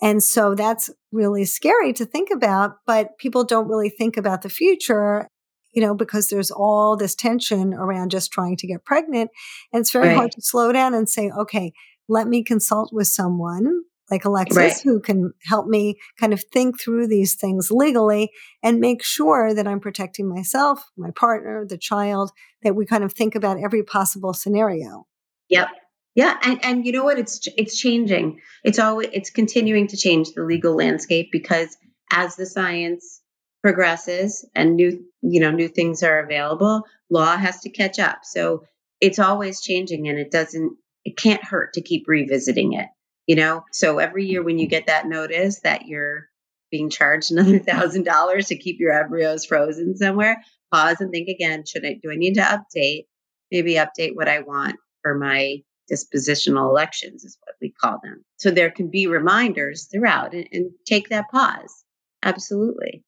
And 0.00 0.22
so 0.22 0.54
that's 0.54 0.90
really 1.12 1.44
scary 1.44 1.92
to 1.94 2.04
think 2.04 2.30
about, 2.30 2.78
but 2.86 3.18
people 3.18 3.44
don't 3.44 3.68
really 3.68 3.88
think 3.88 4.16
about 4.16 4.42
the 4.42 4.48
future 4.48 5.28
you 5.72 5.82
know, 5.82 5.94
because 5.94 6.28
there's 6.28 6.50
all 6.50 6.96
this 6.96 7.14
tension 7.14 7.74
around 7.74 8.10
just 8.10 8.32
trying 8.32 8.56
to 8.58 8.66
get 8.66 8.84
pregnant. 8.84 9.30
And 9.72 9.80
it's 9.80 9.90
very 9.90 10.08
right. 10.08 10.16
hard 10.16 10.32
to 10.32 10.42
slow 10.42 10.72
down 10.72 10.94
and 10.94 11.08
say, 11.08 11.30
okay, 11.30 11.72
let 12.08 12.28
me 12.28 12.42
consult 12.42 12.92
with 12.92 13.06
someone 13.06 13.82
like 14.10 14.24
Alexis 14.26 14.56
right. 14.56 14.80
who 14.84 15.00
can 15.00 15.32
help 15.46 15.66
me 15.66 15.96
kind 16.20 16.34
of 16.34 16.44
think 16.52 16.78
through 16.78 17.06
these 17.06 17.34
things 17.34 17.70
legally 17.70 18.30
and 18.62 18.78
make 18.78 19.02
sure 19.02 19.54
that 19.54 19.66
I'm 19.66 19.80
protecting 19.80 20.28
myself, 20.28 20.84
my 20.98 21.10
partner, 21.12 21.64
the 21.66 21.78
child, 21.78 22.30
that 22.62 22.76
we 22.76 22.84
kind 22.84 23.04
of 23.04 23.14
think 23.14 23.34
about 23.34 23.58
every 23.58 23.82
possible 23.82 24.34
scenario. 24.34 25.06
Yep. 25.48 25.68
Yeah, 26.14 26.36
and, 26.42 26.62
and 26.62 26.84
you 26.84 26.92
know 26.92 27.04
what? 27.04 27.18
It's 27.18 27.48
it's 27.56 27.78
changing. 27.78 28.40
It's 28.62 28.78
always 28.78 29.08
it's 29.14 29.30
continuing 29.30 29.86
to 29.88 29.96
change 29.96 30.32
the 30.32 30.42
legal 30.42 30.76
landscape 30.76 31.30
because 31.32 31.74
as 32.10 32.36
the 32.36 32.44
science 32.44 33.21
progresses 33.62 34.44
and 34.54 34.76
new 34.76 35.04
you 35.22 35.40
know 35.40 35.50
new 35.50 35.68
things 35.68 36.02
are 36.02 36.20
available 36.20 36.84
law 37.10 37.36
has 37.36 37.60
to 37.60 37.70
catch 37.70 37.98
up. 37.98 38.20
So 38.24 38.64
it's 39.00 39.18
always 39.18 39.60
changing 39.60 40.08
and 40.08 40.18
it 40.18 40.30
doesn't 40.30 40.76
it 41.04 41.16
can't 41.16 41.44
hurt 41.44 41.74
to 41.74 41.82
keep 41.82 42.06
revisiting 42.08 42.74
it 42.74 42.88
you 43.26 43.36
know? 43.36 43.64
So 43.72 43.98
every 43.98 44.26
year 44.26 44.42
when 44.42 44.58
you 44.58 44.66
get 44.66 44.86
that 44.86 45.06
notice 45.06 45.60
that 45.60 45.86
you're 45.86 46.28
being 46.70 46.90
charged 46.90 47.30
another 47.30 47.58
thousand 47.70 48.04
dollars 48.04 48.48
to 48.48 48.58
keep 48.58 48.80
your 48.80 48.92
embryos 48.92 49.44
frozen 49.44 49.96
somewhere 49.96 50.42
pause 50.72 51.00
and 51.00 51.10
think 51.10 51.28
again 51.28 51.64
should 51.66 51.84
i 51.84 51.98
do 52.02 52.10
i 52.10 52.16
need 52.16 52.34
to 52.34 52.40
update? 52.40 53.06
Maybe 53.50 53.74
update 53.74 54.14
what 54.14 54.28
i 54.28 54.40
want 54.40 54.76
for 55.02 55.14
my 55.16 55.58
dispositional 55.90 56.70
elections 56.70 57.24
is 57.24 57.36
what 57.44 57.56
we 57.60 57.70
call 57.70 57.98
them. 58.02 58.24
So 58.36 58.50
there 58.50 58.70
can 58.70 58.88
be 58.88 59.06
reminders 59.06 59.88
throughout 59.92 60.32
and, 60.32 60.48
and 60.52 60.70
take 60.86 61.10
that 61.10 61.30
pause. 61.30 61.84
Absolutely 62.22 63.02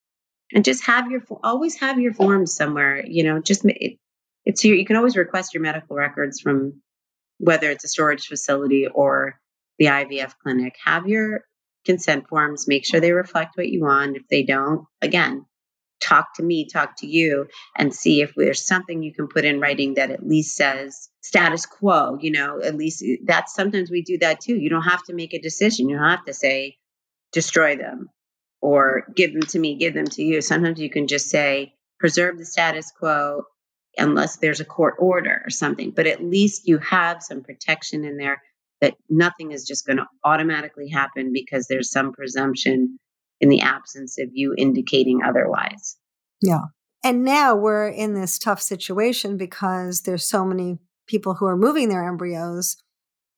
and 0.54 0.64
just 0.64 0.84
have 0.84 1.10
your 1.10 1.22
always 1.42 1.78
have 1.80 1.98
your 1.98 2.14
forms 2.14 2.54
somewhere 2.54 3.04
you 3.04 3.24
know 3.24 3.40
just 3.40 3.64
it, 3.66 3.98
it's 4.44 4.64
your 4.64 4.76
you 4.76 4.86
can 4.86 4.96
always 4.96 5.16
request 5.16 5.52
your 5.52 5.62
medical 5.62 5.96
records 5.96 6.40
from 6.40 6.80
whether 7.38 7.70
it's 7.70 7.84
a 7.84 7.88
storage 7.88 8.26
facility 8.26 8.86
or 8.86 9.38
the 9.78 9.86
IVF 9.86 10.34
clinic. 10.42 10.76
Have 10.84 11.08
your 11.08 11.44
consent 11.84 12.28
forms 12.28 12.68
make 12.68 12.86
sure 12.86 13.00
they 13.00 13.12
reflect 13.12 13.56
what 13.56 13.68
you 13.68 13.82
want. 13.82 14.16
If 14.16 14.28
they 14.28 14.42
don't 14.42 14.86
again 15.02 15.44
talk 16.00 16.34
to 16.34 16.42
me 16.42 16.66
talk 16.66 16.98
to 16.98 17.06
you 17.06 17.46
and 17.76 17.94
see 17.94 18.20
if 18.20 18.34
there's 18.36 18.66
something 18.66 19.02
you 19.02 19.14
can 19.14 19.26
put 19.26 19.44
in 19.44 19.60
writing 19.60 19.94
that 19.94 20.10
at 20.10 20.26
least 20.26 20.54
says 20.54 21.08
status 21.22 21.64
quo 21.64 22.18
you 22.20 22.30
know 22.30 22.60
at 22.60 22.74
least 22.74 23.02
that's 23.24 23.54
sometimes 23.54 23.90
we 23.90 24.02
do 24.02 24.18
that 24.18 24.40
too. 24.40 24.56
You 24.56 24.70
don't 24.70 24.82
have 24.82 25.02
to 25.04 25.14
make 25.14 25.34
a 25.34 25.40
decision. 25.40 25.88
You 25.88 25.96
don't 25.96 26.08
have 26.08 26.24
to 26.26 26.34
say 26.34 26.76
destroy 27.32 27.76
them 27.76 28.10
or 28.64 29.04
give 29.14 29.34
them 29.34 29.42
to 29.42 29.58
me, 29.58 29.74
give 29.74 29.92
them 29.92 30.06
to 30.06 30.22
you. 30.22 30.40
Sometimes 30.40 30.80
you 30.80 30.88
can 30.88 31.06
just 31.06 31.28
say, 31.28 31.74
preserve 32.00 32.38
the 32.38 32.46
status 32.46 32.90
quo 32.98 33.42
unless 33.98 34.36
there's 34.36 34.60
a 34.60 34.64
court 34.64 34.94
order 34.98 35.42
or 35.44 35.50
something. 35.50 35.90
But 35.90 36.06
at 36.06 36.24
least 36.24 36.66
you 36.66 36.78
have 36.78 37.22
some 37.22 37.42
protection 37.42 38.06
in 38.06 38.16
there 38.16 38.40
that 38.80 38.94
nothing 39.10 39.52
is 39.52 39.66
just 39.66 39.86
going 39.86 39.98
to 39.98 40.06
automatically 40.24 40.88
happen 40.88 41.30
because 41.30 41.66
there's 41.66 41.90
some 41.90 42.14
presumption 42.14 42.98
in 43.38 43.50
the 43.50 43.60
absence 43.60 44.18
of 44.18 44.30
you 44.32 44.54
indicating 44.56 45.20
otherwise. 45.22 45.98
Yeah. 46.40 46.62
And 47.04 47.22
now 47.22 47.54
we're 47.54 47.88
in 47.88 48.14
this 48.14 48.38
tough 48.38 48.62
situation 48.62 49.36
because 49.36 50.00
there's 50.02 50.24
so 50.24 50.42
many 50.42 50.78
people 51.06 51.34
who 51.34 51.44
are 51.44 51.56
moving 51.56 51.90
their 51.90 52.08
embryos 52.08 52.78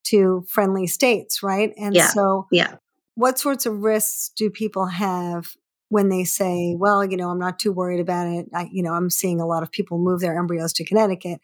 to 0.05 0.45
friendly 0.49 0.87
states, 0.87 1.43
right? 1.43 1.73
And 1.77 1.97
yeah. 1.97 2.07
so 2.07 2.47
yeah. 2.53 2.77
What 3.17 3.39
sorts 3.39 3.67
of 3.67 3.83
risks 3.83 4.31
do 4.37 4.51
people 4.51 4.87
have 4.87 5.49
when 5.89 6.09
they 6.09 6.25
say, 6.25 6.75
well, 6.79 7.05
you 7.05 7.17
know, 7.17 7.31
I'm 7.31 7.39
not 7.39 7.59
too 7.59 7.73
worried 7.73 8.01
about 8.01 8.29
it. 8.29 8.47
I, 8.55 8.69
you 8.71 8.83
know, 8.83 8.93
I'm 8.93 9.11
seeing 9.11 9.41
a 9.41 9.47
lot 9.47 9.63
of 9.63 9.73
people 9.73 9.99
move 9.99 10.21
their 10.21 10.39
embryos 10.39 10.73
to 10.75 10.85
Connecticut, 10.85 11.41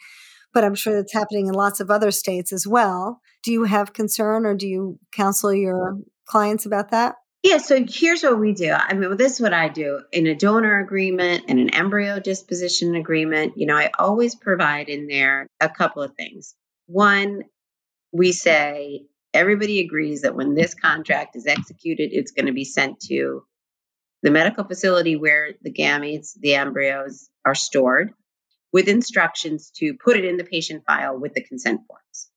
but 0.53 0.65
I'm 0.65 0.75
sure 0.75 0.95
that's 0.95 1.13
happening 1.15 1.47
in 1.47 1.55
lots 1.55 1.81
of 1.81 1.91
other 1.91 2.11
states 2.11 2.53
as 2.53 2.67
well. 2.67 3.21
Do 3.43 3.53
you 3.53 3.65
have 3.65 3.93
concern 3.93 4.45
or 4.45 4.55
do 4.55 4.69
you 4.69 4.99
counsel 5.13 5.53
your 5.53 5.97
clients 6.27 6.67
about 6.67 6.91
that? 6.91 7.17
Yeah, 7.43 7.59
so 7.59 7.85
here's 7.89 8.23
what 8.23 8.39
we 8.39 8.53
do. 8.53 8.71
I 8.71 8.93
mean, 8.93 9.09
well, 9.09 9.17
this 9.17 9.33
is 9.33 9.41
what 9.41 9.55
I 9.55 9.69
do 9.69 10.03
in 10.13 10.29
a 10.29 10.35
donor 10.35 10.79
agreement 10.79 11.45
and 11.49 11.59
an 11.59 11.71
embryo 11.71 12.21
disposition 12.21 12.95
agreement. 12.95 13.55
You 13.57 13.67
know, 13.67 13.77
I 13.77 13.91
always 13.99 14.37
provide 14.37 14.89
in 14.89 15.09
there 15.09 15.49
a 15.61 15.69
couple 15.69 16.03
of 16.03 16.15
things. 16.15 16.55
One, 16.87 17.43
we 18.13 18.31
say 18.31 19.07
everybody 19.35 19.81
agrees 19.81 20.23
that 20.23 20.35
when 20.35 20.55
this 20.55 20.75
contract 20.75 21.37
is 21.37 21.47
executed, 21.47 22.11
it's 22.13 22.33
going 22.33 22.47
to 22.47 22.53
be 22.53 22.65
sent 22.65 23.01
to 23.01 23.45
the 24.23 24.31
medical 24.31 24.65
facility 24.65 25.17
where 25.17 25.51
the 25.63 25.73
gametes, 25.73 26.39
the 26.39 26.55
embryos 26.55 27.29
are 27.45 27.55
stored, 27.55 28.13
with 28.73 28.89
instructions 28.89 29.71
to 29.77 29.95
put 29.95 30.17
it 30.17 30.25
in 30.25 30.37
the 30.37 30.45
patient 30.45 30.85
file 30.87 31.19
with 31.19 31.35
the 31.35 31.43
consent 31.43 31.81
forms. 31.87 32.31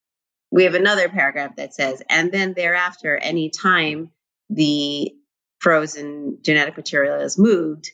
We 0.51 0.63
have 0.63 0.75
another 0.75 1.09
paragraph 1.09 1.55
that 1.57 1.73
says, 1.73 2.01
and 2.09 2.31
then 2.31 2.53
thereafter, 2.53 3.15
any 3.15 3.49
time 3.49 4.11
the 4.49 5.11
frozen 5.59 6.39
genetic 6.41 6.77
material 6.77 7.21
is 7.21 7.37
moved, 7.37 7.89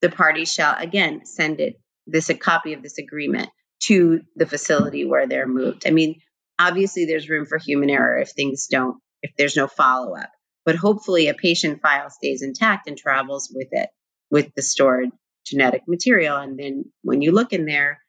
the 0.00 0.10
party 0.10 0.44
shall 0.44 0.76
again 0.76 1.24
send 1.24 1.60
it 1.60 1.80
this 2.06 2.28
a 2.28 2.34
copy 2.34 2.74
of 2.74 2.82
this 2.82 2.98
agreement 2.98 3.48
to 3.80 4.20
the 4.36 4.46
facility 4.46 5.04
where 5.04 5.26
they're 5.26 5.46
moved. 5.46 5.86
I 5.86 5.90
mean, 5.90 6.20
obviously 6.58 7.04
there's 7.04 7.28
room 7.28 7.46
for 7.46 7.58
human 7.58 7.90
error 7.90 8.18
if 8.18 8.30
things 8.30 8.66
don't 8.70 8.98
if 9.22 9.32
there's 9.36 9.56
no 9.56 9.66
follow 9.66 10.16
up 10.16 10.30
but 10.64 10.76
hopefully 10.76 11.28
a 11.28 11.34
patient 11.34 11.80
file 11.82 12.10
stays 12.10 12.42
intact 12.42 12.88
and 12.88 12.96
travels 12.96 13.52
with 13.54 13.68
it 13.72 13.90
with 14.30 14.50
the 14.54 14.62
stored 14.62 15.10
genetic 15.44 15.82
material. 15.86 16.36
And 16.38 16.58
then 16.58 16.86
when 17.02 17.22
you 17.22 17.32
look 17.32 17.52
in 17.52 17.66
there 17.66 18.00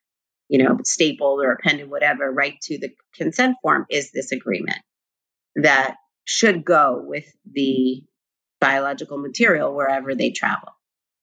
you 0.47 0.63
know 0.63 0.77
stapled 0.83 1.41
or 1.43 1.53
appended 1.53 1.89
whatever 1.89 2.31
right 2.31 2.59
to 2.61 2.77
the 2.77 2.91
consent 3.15 3.57
form 3.63 3.85
is 3.89 4.11
this 4.11 4.31
agreement 4.31 4.77
that 5.55 5.95
should 6.23 6.63
go 6.63 7.01
with 7.03 7.25
the 7.51 8.03
biological 8.61 9.17
material 9.17 9.73
wherever 9.73 10.13
they 10.13 10.29
travel. 10.29 10.69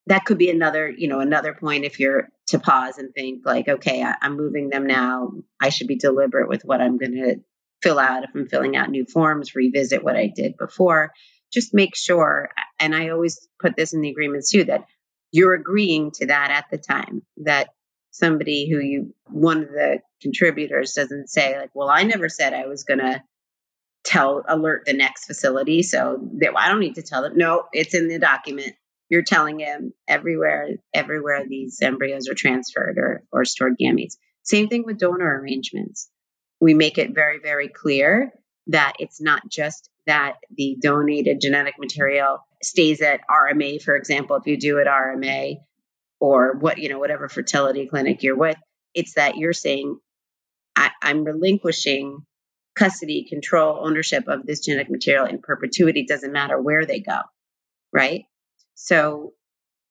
That 0.07 0.25
could 0.25 0.39
be 0.39 0.51
another 0.51 0.91
you 0.91 1.09
know 1.09 1.21
another 1.21 1.55
point 1.55 1.85
if 1.85 2.01
you're 2.01 2.29
to 2.53 2.59
pause 2.59 2.99
and 2.99 3.13
think 3.15 3.45
like 3.45 3.69
okay 3.69 4.03
I, 4.03 4.15
am 4.23 4.37
moving 4.37 4.69
them 4.69 4.87
now. 4.87 5.33
I 5.61 5.71
should 5.71 5.89
be 5.89 5.97
deliberate 5.97 6.49
with 6.49 6.63
what 6.65 6.81
i'm 6.81 6.99
going 6.99 7.13
to 7.13 7.37
fill 7.83 7.99
out. 7.99 8.25
If 8.25 8.31
i'm 8.35 8.47
filling 8.47 8.77
out 8.77 8.91
new 8.91 9.05
forms 9.05 9.55
revisit 9.55 10.05
what 10.05 10.17
i 10.17 10.29
did 10.29 10.57
before. 10.57 11.13
Just 11.53 11.75
make 11.75 11.97
sure 11.97 12.51
and 12.79 12.95
i 12.95 13.09
always 13.09 13.49
put 13.61 13.77
this 13.77 13.93
in 13.93 14.01
the 14.01 14.11
agreements 14.11 14.51
too 14.51 14.65
that 14.65 14.85
you're 15.33 15.55
agreeing 15.55 16.11
to 16.13 16.27
that 16.27 16.51
at 16.51 16.67
the 16.71 16.79
time 16.79 17.23
that 17.39 17.71
somebody 18.11 18.71
who 18.71 18.79
you 18.79 19.15
one 19.27 19.63
of 19.63 19.69
the 19.69 20.01
contributors 20.21 20.93
doesn't 20.93 21.29
say 21.29 21.59
like 21.59 21.71
well 21.75 21.89
i 21.89 22.03
never 22.03 22.29
said 22.29 22.53
i 22.53 22.67
was 22.67 22.85
going 22.85 23.01
to 23.01 23.23
tell 24.05 24.43
alert 24.49 24.83
the 24.85 24.93
next 24.93 25.25
facility 25.25 25.83
so 25.83 26.19
that 26.41 26.53
i 26.57 26.69
don't 26.69 26.81
need 26.81 26.97
to 26.97 27.03
tell 27.03 27.23
them. 27.23 27.37
No 27.37 27.65
it's 27.73 27.95
in 27.95 28.09
the 28.09 28.19
document 28.19 28.75
you're 29.09 29.23
telling 29.23 29.61
him 29.61 29.93
everywhere 30.09 30.69
everywhere 30.95 31.45
these 31.47 31.79
embryos 31.83 32.29
are 32.29 32.35
transferred 32.35 32.99
or, 32.99 33.23
or 33.31 33.45
stored 33.45 33.77
gametes. 33.81 34.17
Same 34.43 34.69
thing 34.69 34.85
with 34.85 34.99
donor 34.99 35.41
arrangements. 35.41 36.09
We 36.61 36.75
make 36.75 36.99
it 36.99 37.15
very 37.15 37.39
very 37.39 37.69
clear 37.69 38.33
that 38.69 38.95
it's 38.99 39.21
not 39.21 39.43
just 39.51 39.89
that 40.07 40.37
the 40.57 40.77
donated 40.81 41.41
genetic 41.41 41.75
material 41.79 42.39
stays 42.63 43.01
at 43.01 43.21
rma 43.29 43.83
for 43.83 43.97
example 43.97 44.37
if 44.37 44.47
you 44.47 44.57
do 44.57 44.79
at 44.79 44.87
rma 44.87 45.57
or 46.21 46.57
what 46.59 46.79
you 46.79 46.89
know 46.89 46.99
whatever 46.99 47.29
fertility 47.29 47.87
clinic 47.87 48.23
you're 48.23 48.37
with 48.37 48.57
it's 48.95 49.15
that 49.15 49.37
you're 49.37 49.53
saying 49.53 49.99
I, 50.77 50.91
i'm 51.03 51.25
relinquishing 51.25 52.21
custody 52.77 53.27
control 53.29 53.81
ownership 53.85 54.29
of 54.29 54.47
this 54.47 54.61
genetic 54.61 54.91
material 54.91 55.27
in 55.27 55.41
perpetuity 55.41 56.05
doesn't 56.07 56.33
matter 56.33 56.61
where 56.61 56.87
they 56.87 57.01
go 57.01 57.19
right 57.93 58.25
so 58.75 59.33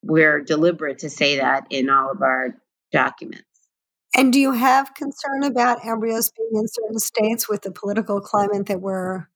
we're 0.04 0.42
deliberate 0.42 1.00
to 1.00 1.10
say 1.10 1.38
that 1.38 1.68
in 1.70 1.90
all 1.90 2.12
of 2.12 2.22
our 2.22 2.56
documents. 2.92 3.46
And 4.16 4.34
do 4.34 4.40
you 4.40 4.52
have 4.52 4.94
concern 4.94 5.44
about 5.44 5.86
embryos 5.86 6.32
being 6.32 6.62
in 6.62 6.68
certain 6.68 7.00
states 7.00 7.48
with 7.48 7.62
the 7.62 7.72
political 7.72 8.20
climate 8.20 8.66
that 8.68 8.82
we're 8.82 9.28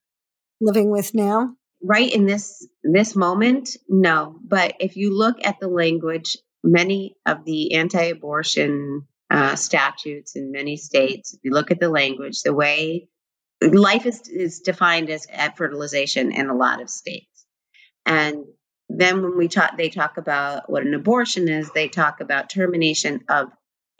living 0.60 0.90
with 0.90 1.14
now? 1.14 1.56
Right 1.82 2.12
in 2.12 2.26
this 2.26 2.68
this 2.84 3.16
moment, 3.16 3.78
no. 3.88 4.40
But 4.44 4.76
if 4.80 4.98
you 4.98 5.16
look 5.16 5.38
at 5.44 5.60
the 5.60 5.68
language, 5.68 6.38
many 6.64 7.16
of 7.26 7.46
the 7.46 7.76
anti-abortion 7.76 9.08
uh, 9.30 9.56
statutes 9.56 10.36
in 10.36 10.52
many 10.52 10.78
states, 10.78 11.34
if 11.34 11.40
you 11.44 11.52
look 11.52 11.72
at 11.72 11.80
the 11.80 11.90
language, 11.90 12.42
the 12.42 12.54
way 12.54 13.10
life 13.62 14.06
is, 14.06 14.28
is 14.28 14.60
defined 14.60 15.10
as 15.10 15.28
at 15.32 15.58
fertilization 15.58 16.32
in 16.32 16.50
a 16.50 16.56
lot 16.56 16.82
of 16.82 16.90
states, 16.90 17.46
and 18.06 18.46
then 18.90 19.22
when 19.22 19.38
we 19.38 19.48
talk, 19.48 19.78
they 19.78 19.90
talk 19.90 20.18
about 20.18 20.70
what 20.70 20.86
an 20.86 20.94
abortion 20.94 21.50
is, 21.50 21.72
they 21.72 21.88
talk 21.88 22.22
about 22.22 22.50
termination 22.50 23.24
of 23.30 23.50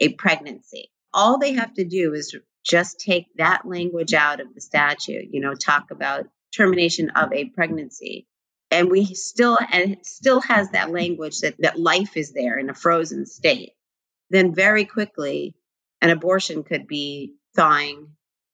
a 0.00 0.10
pregnancy. 0.10 0.90
All 1.12 1.38
they 1.38 1.54
have 1.54 1.74
to 1.74 1.84
do 1.84 2.14
is 2.14 2.36
just 2.64 3.00
take 3.00 3.26
that 3.36 3.66
language 3.66 4.14
out 4.14 4.40
of 4.40 4.54
the 4.54 4.60
statute, 4.60 5.28
you 5.30 5.40
know, 5.40 5.54
talk 5.54 5.90
about 5.90 6.26
termination 6.54 7.10
of 7.10 7.32
a 7.32 7.46
pregnancy. 7.46 8.26
And 8.70 8.90
we 8.90 9.04
still, 9.04 9.58
and 9.72 9.92
it 9.92 10.06
still 10.06 10.40
has 10.40 10.70
that 10.70 10.90
language 10.90 11.40
that, 11.40 11.54
that 11.60 11.78
life 11.78 12.16
is 12.16 12.32
there 12.32 12.58
in 12.58 12.68
a 12.68 12.74
frozen 12.74 13.26
state. 13.26 13.72
Then 14.30 14.54
very 14.54 14.84
quickly, 14.84 15.54
an 16.02 16.10
abortion 16.10 16.64
could 16.64 16.86
be 16.86 17.34
thawing 17.54 18.08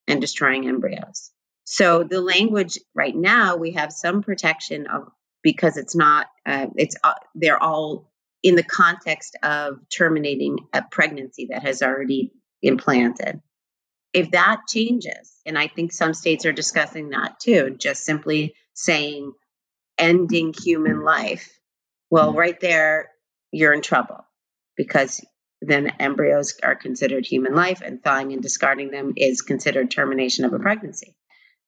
and 0.06 0.20
destroying 0.20 0.68
embryos. 0.68 1.30
So 1.64 2.04
the 2.04 2.20
language 2.20 2.78
right 2.94 3.14
now, 3.14 3.56
we 3.56 3.72
have 3.72 3.92
some 3.92 4.22
protection 4.22 4.86
of 4.86 5.08
because 5.42 5.76
it's 5.76 5.94
not 5.94 6.26
uh, 6.46 6.66
it's 6.76 6.96
uh, 7.02 7.14
they're 7.34 7.62
all 7.62 8.10
in 8.42 8.56
the 8.56 8.62
context 8.62 9.36
of 9.42 9.78
terminating 9.88 10.58
a 10.72 10.82
pregnancy 10.90 11.48
that 11.50 11.62
has 11.62 11.82
already 11.82 12.32
implanted 12.62 13.40
if 14.12 14.30
that 14.32 14.60
changes 14.68 15.40
and 15.46 15.58
i 15.58 15.66
think 15.66 15.92
some 15.92 16.14
states 16.14 16.46
are 16.46 16.52
discussing 16.52 17.10
that 17.10 17.38
too 17.40 17.74
just 17.78 18.04
simply 18.04 18.54
saying 18.74 19.32
ending 19.98 20.54
human 20.62 21.02
life 21.02 21.50
well 22.10 22.28
mm-hmm. 22.28 22.38
right 22.38 22.60
there 22.60 23.10
you're 23.50 23.72
in 23.72 23.82
trouble 23.82 24.24
because 24.76 25.20
then 25.60 25.92
embryos 26.00 26.54
are 26.62 26.74
considered 26.74 27.24
human 27.24 27.54
life 27.54 27.82
and 27.84 28.02
thawing 28.02 28.32
and 28.32 28.42
discarding 28.42 28.90
them 28.90 29.12
is 29.16 29.42
considered 29.42 29.90
termination 29.90 30.44
of 30.44 30.52
a 30.52 30.58
pregnancy 30.58 31.16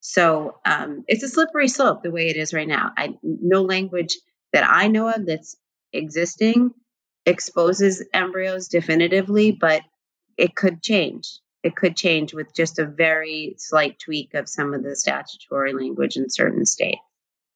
so 0.07 0.59
um, 0.63 1.03
it's 1.07 1.23
a 1.23 1.27
slippery 1.27 1.67
slope 1.67 2.03
the 2.03 2.11
way 2.11 2.27
it 2.27 2.37
is 2.37 2.53
right 2.53 2.67
now. 2.67 2.91
I 2.95 3.17
no 3.23 3.63
language 3.63 4.19
that 4.53 4.63
I 4.63 4.87
know 4.87 5.09
of 5.09 5.25
that's 5.25 5.57
existing 5.91 6.75
exposes 7.25 8.05
embryos 8.13 8.67
definitively, 8.67 9.51
but 9.51 9.81
it 10.37 10.55
could 10.55 10.83
change. 10.83 11.39
It 11.63 11.75
could 11.75 11.97
change 11.97 12.35
with 12.35 12.53
just 12.53 12.77
a 12.77 12.85
very 12.85 13.55
slight 13.57 13.97
tweak 13.97 14.35
of 14.35 14.47
some 14.47 14.75
of 14.75 14.83
the 14.83 14.95
statutory 14.95 15.73
language 15.73 16.17
in 16.17 16.29
certain 16.29 16.67
states. 16.67 17.01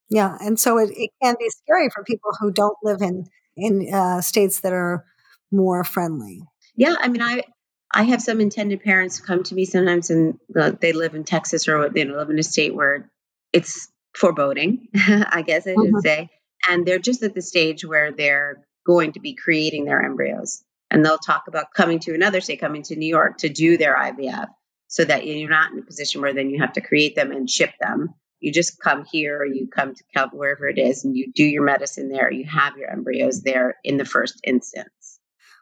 Yeah, 0.10 0.36
and 0.42 0.60
so 0.60 0.80
it, 0.80 0.90
it 0.98 1.12
can 1.22 1.36
be 1.38 1.52
scary 1.52 1.92
for 1.94 2.04
people 2.04 2.32
who 2.40 2.52
don't 2.52 2.78
live 2.82 3.04
in 3.04 3.26
in 3.58 3.94
uh, 3.94 4.22
states 4.22 4.62
that 4.62 4.74
are 4.74 5.06
more 5.52 5.84
friendly. 5.84 6.42
Yeah, 6.76 6.96
I 7.00 7.10
mean, 7.10 7.22
I 7.22 7.44
I 7.92 8.04
have 8.04 8.22
some 8.22 8.40
intended 8.40 8.84
parents 8.84 9.20
come 9.20 9.44
to 9.44 9.56
me 9.56 9.66
sometimes, 9.66 10.10
and 10.10 10.40
they 10.80 10.94
live 10.94 11.16
in 11.16 11.24
Texas 11.24 11.68
or 11.68 11.90
they 11.90 12.06
live 12.06 12.30
in 12.30 12.40
a 12.40 12.44
state 12.44 12.76
where 12.76 13.10
it's 13.52 13.92
foreboding, 14.16 14.88
I 14.96 15.44
guess 15.46 15.66
I 15.66 15.72
should 15.72 15.78
mm-hmm. 15.78 16.00
say, 16.00 16.30
and 16.68 16.86
they're 16.86 17.00
just 17.00 17.24
at 17.24 17.34
the 17.34 17.42
stage 17.42 17.84
where 17.84 18.12
they're 18.12 18.66
going 18.86 19.14
to 19.14 19.20
be 19.20 19.34
creating 19.34 19.86
their 19.86 20.02
embryos, 20.02 20.64
and 20.92 21.04
they'll 21.04 21.18
talk 21.18 21.46
about 21.48 21.74
coming 21.74 22.00
to 22.00 22.14
another 22.14 22.42
state, 22.42 22.60
coming 22.60 22.84
to 22.84 22.96
New 22.96 23.08
York 23.08 23.40
to 23.40 23.50
do 23.50 23.78
their 23.78 23.96
IVF, 23.96 24.48
so 24.88 25.06
that 25.06 25.26
you're 25.26 25.50
not 25.50 25.72
in 25.72 25.80
a 25.80 25.84
position 25.84 26.22
where 26.22 26.34
then 26.34 26.50
you 26.50 26.62
have 26.62 26.74
to 26.74 26.82
create 26.82 27.16
them 27.16 27.32
and 27.32 27.50
ship 27.50 27.72
them, 27.80 28.14
You 28.40 28.52
just 28.52 28.80
come 28.80 29.06
here 29.06 29.38
or 29.38 29.46
you 29.46 29.68
come 29.68 29.94
to 29.96 30.30
wherever 30.32 30.68
it 30.68 30.78
is 30.78 31.06
and 31.06 31.16
you 31.16 31.32
do 31.34 31.44
your 31.44 31.64
medicine 31.64 32.10
there. 32.10 32.32
You 32.32 32.46
have 32.46 32.78
your 32.78 32.90
embryos 32.90 33.42
there 33.42 33.78
in 33.84 33.98
the 33.98 34.06
first 34.06 34.40
instance. 34.44 34.90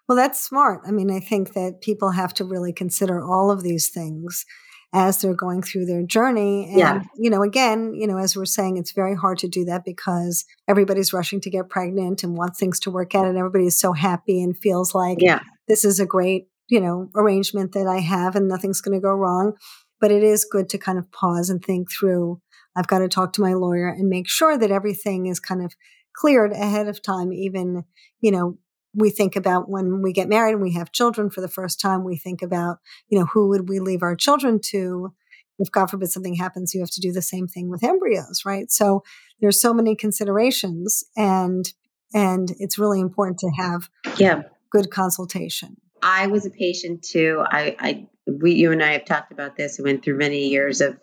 Well, 0.08 0.15
that's 0.15 0.41
smart. 0.41 0.82
I 0.88 0.91
mean, 0.91 1.12
I 1.12 1.20
think 1.20 1.54
that 1.54 1.82
people 1.82 2.12
have 2.12 2.34
to 2.36 2.46
really 2.46 2.72
consider 2.74 3.22
all 3.22 3.52
of 3.52 3.62
these 3.63 3.89
things 3.89 4.46
as 4.93 5.20
they're 5.20 5.34
going 5.36 5.62
through 5.62 5.86
their 5.86 6.02
journey. 6.04 6.67
And, 6.70 6.78
Yeah. 6.80 7.04
you 7.17 7.30
know, 7.30 7.43
again, 7.43 7.93
you 7.93 8.08
know, 8.08 8.17
as 8.17 8.36
we're 8.38 8.46
saying, 8.46 8.78
it's 8.78 8.93
very 8.93 9.15
hard 9.15 9.38
to 9.39 9.48
do 9.50 9.65
that 9.65 9.84
because 9.84 10.46
everybody's 10.67 11.12
rushing 11.12 11.41
to 11.41 11.50
get 11.50 11.67
pregnant 11.70 12.24
and 12.24 12.38
wants 12.38 12.58
things 12.58 12.80
to 12.82 12.91
work 12.91 13.13
out, 13.13 13.26
and 13.28 13.38
everybody's 13.38 13.78
so 13.78 13.91
happy 13.91 14.41
and 14.41 14.58
feels 14.58 14.96
like 14.96 15.17
Yeah. 15.20 15.41
this 15.67 15.84
is 15.84 16.00
a 16.00 16.06
great, 16.06 16.48
you 16.70 16.80
know, 16.80 17.10
arrangement 17.15 17.74
that 17.74 17.86
I 17.88 18.00
have 18.00 18.36
and 18.38 18.48
nothing's 18.48 18.80
going 18.80 18.98
to 18.98 19.02
go 19.02 19.13
wrong. 19.13 19.54
But 20.00 20.12
it 20.12 20.24
is 20.24 20.46
good 20.50 20.70
to 20.70 20.78
kind 20.78 20.98
of 20.98 21.12
pause 21.12 21.50
and 21.50 21.62
think 21.63 21.91
through. 21.91 22.39
I've 22.76 22.88
got 22.88 23.00
to 23.00 23.10
talk 23.10 23.34
to 23.34 23.41
my 23.41 23.54
lawyer 23.54 23.88
and 23.89 24.08
make 24.08 24.30
sure 24.30 24.58
that 24.58 24.72
everything 24.72 25.26
is 25.26 25.39
kind 25.39 25.62
of 25.63 25.74
cleared 26.15 26.54
ahead 26.54 26.88
of 26.88 27.02
time, 27.02 27.34
even, 27.34 27.84
you 28.22 28.32
know, 28.32 28.58
we 28.97 29.12
think 29.12 29.36
about 29.36 29.69
when 29.69 30.01
we 30.01 30.12
get 30.12 30.27
married 30.27 30.53
and 30.53 30.62
we 30.62 30.73
have 30.73 30.91
children 30.91 31.29
for 31.29 31.39
the 31.39 31.47
first 31.47 31.79
time, 31.79 32.03
we 32.03 32.17
think 32.17 32.41
about, 32.41 32.79
you 33.10 33.19
know, 33.19 33.25
who 33.27 33.47
would 33.49 33.69
we 33.69 33.79
leave 33.79 34.01
our 34.01 34.15
children 34.15 34.60
to? 34.65 35.13
If 35.60 35.71
God 35.71 35.88
forbid 35.89 36.12
something 36.12 36.33
happens, 36.36 36.73
you 36.73 36.81
have 36.81 36.89
to 36.91 37.01
do 37.01 37.12
the 37.12 37.21
same 37.21 37.47
thing 37.47 37.69
with 37.69 37.83
embryos, 37.83 38.41
right? 38.45 38.71
So 38.71 39.03
there's 39.39 39.62
so 39.62 39.73
many 39.73 39.95
considerations 39.95 41.03
and 41.15 41.71
and 42.13 42.53
it's 42.60 42.79
really 42.79 42.99
important 42.99 43.38
to 43.39 43.49
have 43.57 43.89
Yeah. 44.17 44.43
good 44.71 44.89
consultation. 44.89 45.77
I 46.01 46.27
was 46.27 46.45
a 46.45 46.49
patient 46.49 47.03
too. 47.03 47.43
I, 47.45 47.75
I, 47.79 48.07
we, 48.31 48.53
you 48.53 48.71
and 48.71 48.81
I 48.81 48.93
have 48.93 49.05
talked 49.05 49.31
about 49.31 49.57
this. 49.57 49.79
I 49.79 49.83
went 49.83 50.03
through 50.03 50.17
many 50.17 50.47
years 50.47 50.79
of 50.81 50.97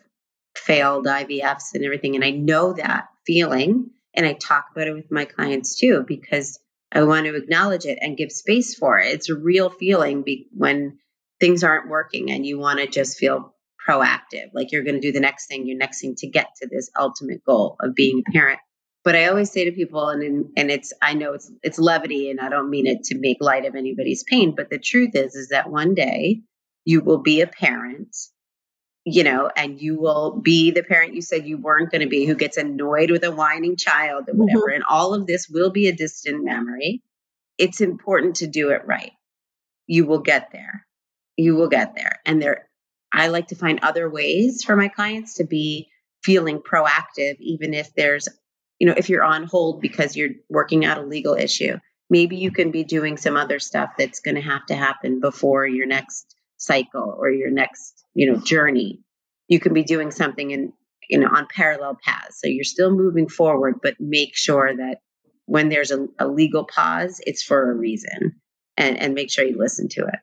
failed 0.57 1.07
IVFs 1.07 1.74
and 1.74 1.85
everything, 1.85 2.14
and 2.14 2.24
I 2.24 2.30
know 2.30 2.72
that 2.72 3.09
feeling, 3.26 3.90
and 4.14 4.24
I 4.24 4.33
talk 4.33 4.66
about 4.72 4.88
it 4.88 4.94
with 4.94 5.11
my 5.11 5.26
clients 5.26 5.76
too 5.78 6.04
because 6.07 6.59
I 6.94 7.02
want 7.02 7.26
to 7.26 7.35
acknowledge 7.35 7.85
it 7.87 7.98
and 8.00 8.16
give 8.16 8.30
space 8.30 8.74
for 8.74 9.00
it. 9.00 9.12
It's 9.12 9.28
a 9.28 9.35
real 9.37 9.68
feeling 9.68 10.22
be, 10.22 10.48
when 10.52 10.98
things 11.40 11.64
aren't 11.64 11.88
working, 11.88 12.30
and 12.30 12.46
you 12.46 12.59
want 12.59 12.78
to 12.78 12.87
just 12.87 13.18
feel 13.18 13.54
proactive, 13.87 14.50
like 14.54 14.72
you're 14.72 14.85
going 14.85 14.94
to 14.94 15.00
do 15.00 15.12
the 15.12 15.20
next 15.20 15.46
thing, 15.46 15.66
your 15.66 15.76
next 15.76 16.00
thing 16.00 16.14
to 16.18 16.28
get 16.28 16.48
to 16.62 16.68
this 16.70 16.90
ultimate 16.98 17.44
goal 17.44 17.76
of 17.80 17.94
being 17.94 18.22
a 18.26 18.33
parent. 18.33 18.61
But 19.02 19.16
I 19.16 19.26
always 19.26 19.50
say 19.50 19.66
to 19.66 19.72
people, 19.72 20.09
and 20.09 20.46
and 20.57 20.70
it's 20.70 20.94
I 21.02 21.14
know 21.14 21.35
it's 21.35 21.50
it's 21.62 21.78
levity, 21.78 22.30
and 22.30 22.40
I 22.40 22.48
don't 22.48 22.70
mean 22.70 22.87
it 22.87 23.04
to 23.04 23.18
make 23.18 23.37
light 23.40 23.66
of 23.66 23.74
anybody's 23.74 24.24
pain, 24.24 24.54
but 24.57 24.70
the 24.70 24.78
truth 24.78 25.11
is 25.14 25.35
is 25.35 25.48
that 25.48 25.70
one 25.70 25.94
day 25.94 26.40
you 26.85 27.02
will 27.02 27.20
be 27.20 27.42
a 27.42 27.46
parent, 27.46 28.16
you 29.05 29.23
know, 29.23 29.51
and 29.55 29.81
you 29.81 29.99
will 30.01 30.40
be 30.40 30.71
the 30.71 30.83
parent 30.83 31.14
you 31.14 31.23
said 31.23 31.47
you 31.47 31.59
weren't 31.59 31.90
going 31.90 32.01
to 32.01 32.09
be, 32.09 32.25
who 32.25 32.35
gets 32.35 32.57
annoyed 32.57 33.11
with 33.11 33.25
a 33.25 33.31
whining 33.31 33.77
child 33.77 34.29
or 34.29 34.35
whatever, 34.35 34.67
mm-hmm. 34.67 34.77
and 34.77 34.85
all 34.88 35.14
of 35.14 35.27
this 35.27 35.49
will 35.49 35.71
be 35.71 35.88
a 35.88 35.93
distant 35.93 36.45
memory. 36.45 37.03
It's 37.59 37.81
important 37.81 38.37
to 38.37 38.47
do 38.47 38.71
it 38.71 38.87
right. 38.87 39.12
You 39.87 40.07
will 40.07 40.21
get 40.21 40.51
there. 40.53 40.87
You 41.37 41.55
will 41.55 41.69
get 41.69 41.95
there, 41.95 42.21
and 42.25 42.40
there. 42.40 42.69
I 43.12 43.29
like 43.29 43.49
to 43.49 43.57
find 43.57 43.81
other 43.83 44.09
ways 44.11 44.64
for 44.64 44.75
my 44.75 44.88
clients 44.88 45.35
to 45.35 45.45
be 45.45 45.88
feeling 46.23 46.61
proactive, 46.61 47.37
even 47.38 47.75
if 47.75 47.95
there's 47.95 48.29
you 48.79 48.87
know, 48.87 48.95
if 48.97 49.09
you're 49.09 49.25
on 49.25 49.45
hold 49.45 49.81
because 49.81 50.17
you're 50.17 50.31
working 50.49 50.85
out 50.85 50.99
a 50.99 51.03
legal 51.03 51.35
issue, 51.35 51.79
maybe 52.11 52.37
you 52.37 52.51
can 52.51 52.71
be 52.71 52.85
doing 52.85 53.17
some 53.17 53.37
other 53.37 53.59
stuff 53.59 53.90
that's 53.97 54.21
going 54.21 54.35
to 54.35 54.40
have 54.40 54.67
to 54.67 54.75
happen 54.75 55.21
before 55.21 55.67
your 55.67 55.87
next 55.87 56.35
cycle 56.64 57.14
or 57.18 57.31
your 57.31 57.50
next, 57.50 58.05
you 58.14 58.31
know, 58.31 58.38
journey. 58.38 59.00
You 59.48 59.61
can 59.61 59.74
be 59.74 59.85
doing 59.85 60.11
something 60.11 60.50
in, 60.50 60.72
you 61.09 61.18
know, 61.18 61.29
on 61.29 61.46
parallel 61.55 61.98
paths. 62.03 62.40
So 62.40 62.48
you're 62.48 62.64
still 62.64 62.90
moving 62.90 63.29
forward, 63.29 63.81
but 63.83 64.00
make 64.00 64.37
sure 64.37 64.74
that 64.74 64.98
when 65.46 65.68
there's 65.68 65.90
a, 65.90 66.07
a 66.18 66.27
legal 66.27 66.64
pause, 66.64 67.20
it's 67.27 67.42
for 67.42 67.70
a 67.70 67.74
reason 67.74 68.40
and, 68.77 68.98
and 68.98 69.14
make 69.14 69.31
sure 69.31 69.44
you 69.44 69.59
listen 69.59 69.88
to 69.90 70.03
it. 70.03 70.18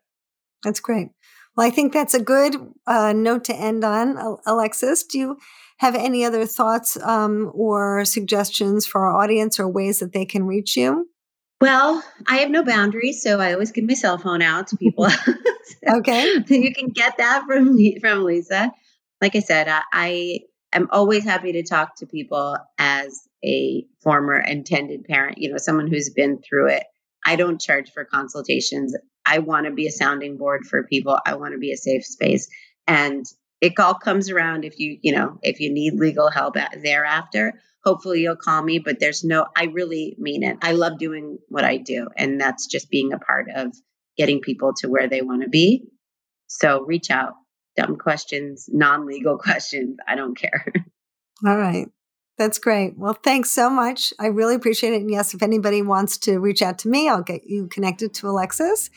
That's 0.64 0.80
great. 0.80 1.10
Well, 1.56 1.68
I 1.68 1.70
think 1.70 1.94
that's 1.94 2.14
a 2.14 2.22
good 2.22 2.56
uh, 2.88 3.14
note 3.14 3.44
to 3.46 3.56
end 3.56 3.84
on. 3.84 4.38
Alexis, 4.46 5.04
do 5.04 5.20
you 5.20 5.38
have 5.78 5.96
any 5.96 6.24
other 6.24 6.46
thoughts 6.46 6.98
um, 7.02 7.52
or 7.54 8.06
suggestions 8.06 8.86
for 8.86 9.06
our 9.06 9.22
audience 9.22 9.60
or 9.60 9.68
ways 9.68 10.00
that 10.00 10.14
they 10.14 10.26
can 10.26 10.46
reach 10.46 10.78
you? 10.78 11.08
Well, 11.62 12.04
I 12.28 12.38
have 12.38 12.50
no 12.50 12.64
boundaries, 12.64 13.22
so 13.22 13.40
I 13.40 13.54
always 13.54 13.72
give 13.72 13.86
my 13.86 13.94
cell 13.94 14.18
phone 14.18 14.42
out 14.42 14.68
to 14.68 14.78
people. 14.78 15.08
Okay. 15.88 16.44
so 16.46 16.54
you 16.54 16.74
can 16.74 16.90
get 16.90 17.18
that 17.18 17.44
from 17.48 17.78
from 18.00 18.24
Lisa. 18.24 18.72
Like 19.22 19.36
I 19.36 19.40
said, 19.40 19.68
I, 19.68 19.82
I 19.94 20.40
am 20.74 20.90
always 20.92 21.24
happy 21.24 21.54
to 21.54 21.64
talk 21.64 21.96
to 21.98 22.08
people 22.08 22.58
as 22.78 23.28
a 23.44 23.86
former 24.02 24.40
intended 24.40 25.06
parent. 25.06 25.38
You 25.38 25.52
know, 25.52 25.58
someone 25.58 25.88
who's 25.88 26.10
been 26.10 26.42
through 26.42 26.70
it. 26.70 26.84
I 27.26 27.36
don't 27.36 27.62
charge 27.62 27.92
for 27.92 28.04
consultations. 28.06 28.96
I 29.26 29.40
want 29.40 29.68
to 29.68 29.72
be 29.72 29.88
a 29.88 29.92
sounding 29.92 30.38
board 30.38 30.66
for 30.66 30.84
people. 30.84 31.18
I 31.26 31.36
want 31.36 31.54
to 31.54 31.60
be 31.60 31.72
a 31.72 31.78
safe 31.78 32.04
space, 32.06 32.48
and 32.88 33.26
it 33.62 33.80
all 33.80 33.94
comes 33.94 34.30
around 34.30 34.66
if 34.66 34.80
you 34.80 34.98
you 35.02 35.14
know 35.14 35.40
if 35.42 35.60
you 35.60 35.72
need 35.72 35.94
legal 35.94 36.30
help 36.30 36.56
thereafter. 36.84 37.62
Hopefully 37.84 38.22
you'll 38.22 38.36
call 38.36 38.62
me, 38.62 38.78
but 38.78 39.00
there's 39.00 39.24
no. 39.24 39.48
I 39.56 39.66
really 39.66 40.16
mean 40.20 40.44
it. 40.44 40.58
I 40.62 40.74
love 40.74 41.00
doing 41.00 41.40
what 41.48 41.64
I 41.64 41.78
do, 41.78 42.10
and 42.16 42.40
that's 42.40 42.68
just 42.68 42.92
being 42.92 43.14
a 43.14 43.18
part 43.18 43.48
of 43.56 43.76
getting 44.18 44.42
people 44.42 44.74
to 44.78 44.88
where 44.88 45.08
they 45.08 45.22
want 45.22 45.42
to 45.44 45.50
be. 45.50 45.88
So 46.48 46.84
reach 46.84 47.10
out. 47.10 47.34
Dumb 47.78 47.98
questions, 47.98 48.70
non 48.72 49.08
legal 49.08 49.38
questions. 49.40 49.98
I 50.08 50.16
don't 50.16 50.38
care. 50.38 50.66
All 51.46 51.58
right. 51.58 51.88
That's 52.38 52.60
great. 52.60 52.98
Well, 52.98 53.14
thanks 53.14 53.52
so 53.52 53.70
much. 53.70 54.14
I 54.20 54.28
really 54.28 54.56
appreciate 54.56 54.94
it. 54.94 55.02
And 55.02 55.12
yes, 55.12 55.34
if 55.34 55.44
anybody 55.44 55.82
wants 55.82 56.18
to 56.20 56.40
reach 56.40 56.62
out 56.62 56.80
to 56.80 56.90
me, 56.90 57.08
I'll 57.08 57.22
get 57.22 57.48
you 57.48 57.68
connected 57.68 58.14
to 58.16 58.30
Alexis. 58.30 58.90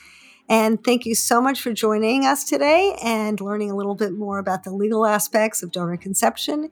And 0.48 0.82
thank 0.84 1.06
you 1.06 1.14
so 1.14 1.40
much 1.40 1.60
for 1.60 1.72
joining 1.72 2.26
us 2.26 2.44
today 2.44 2.96
and 3.02 3.40
learning 3.40 3.70
a 3.70 3.76
little 3.76 3.94
bit 3.94 4.12
more 4.12 4.38
about 4.38 4.64
the 4.64 4.70
legal 4.70 5.06
aspects 5.06 5.62
of 5.62 5.72
donor 5.72 5.96
conception. 5.96 6.70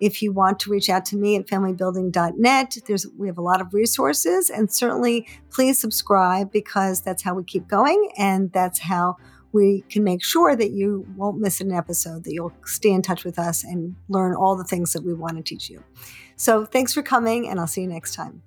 If 0.00 0.22
you 0.22 0.32
want 0.32 0.60
to 0.60 0.70
reach 0.70 0.88
out 0.88 1.04
to 1.06 1.16
me 1.16 1.36
at 1.36 1.46
familybuilding.net, 1.46 2.78
there's 2.86 3.06
we 3.16 3.26
have 3.26 3.38
a 3.38 3.42
lot 3.42 3.60
of 3.60 3.74
resources 3.74 4.48
and 4.48 4.72
certainly 4.72 5.26
please 5.50 5.80
subscribe 5.80 6.52
because 6.52 7.00
that's 7.00 7.22
how 7.22 7.34
we 7.34 7.42
keep 7.42 7.66
going 7.66 8.12
and 8.16 8.52
that's 8.52 8.78
how 8.78 9.16
we 9.50 9.82
can 9.88 10.04
make 10.04 10.22
sure 10.22 10.54
that 10.54 10.70
you 10.70 11.06
won't 11.16 11.40
miss 11.40 11.60
an 11.60 11.72
episode, 11.72 12.24
that 12.24 12.32
you'll 12.32 12.52
stay 12.64 12.90
in 12.90 13.02
touch 13.02 13.24
with 13.24 13.38
us 13.38 13.64
and 13.64 13.96
learn 14.08 14.36
all 14.36 14.56
the 14.56 14.64
things 14.64 14.92
that 14.92 15.02
we 15.02 15.14
want 15.14 15.36
to 15.36 15.42
teach 15.42 15.68
you. 15.68 15.82
So 16.36 16.64
thanks 16.64 16.94
for 16.94 17.02
coming 17.02 17.48
and 17.48 17.58
I'll 17.58 17.66
see 17.66 17.80
you 17.80 17.88
next 17.88 18.14
time. 18.14 18.42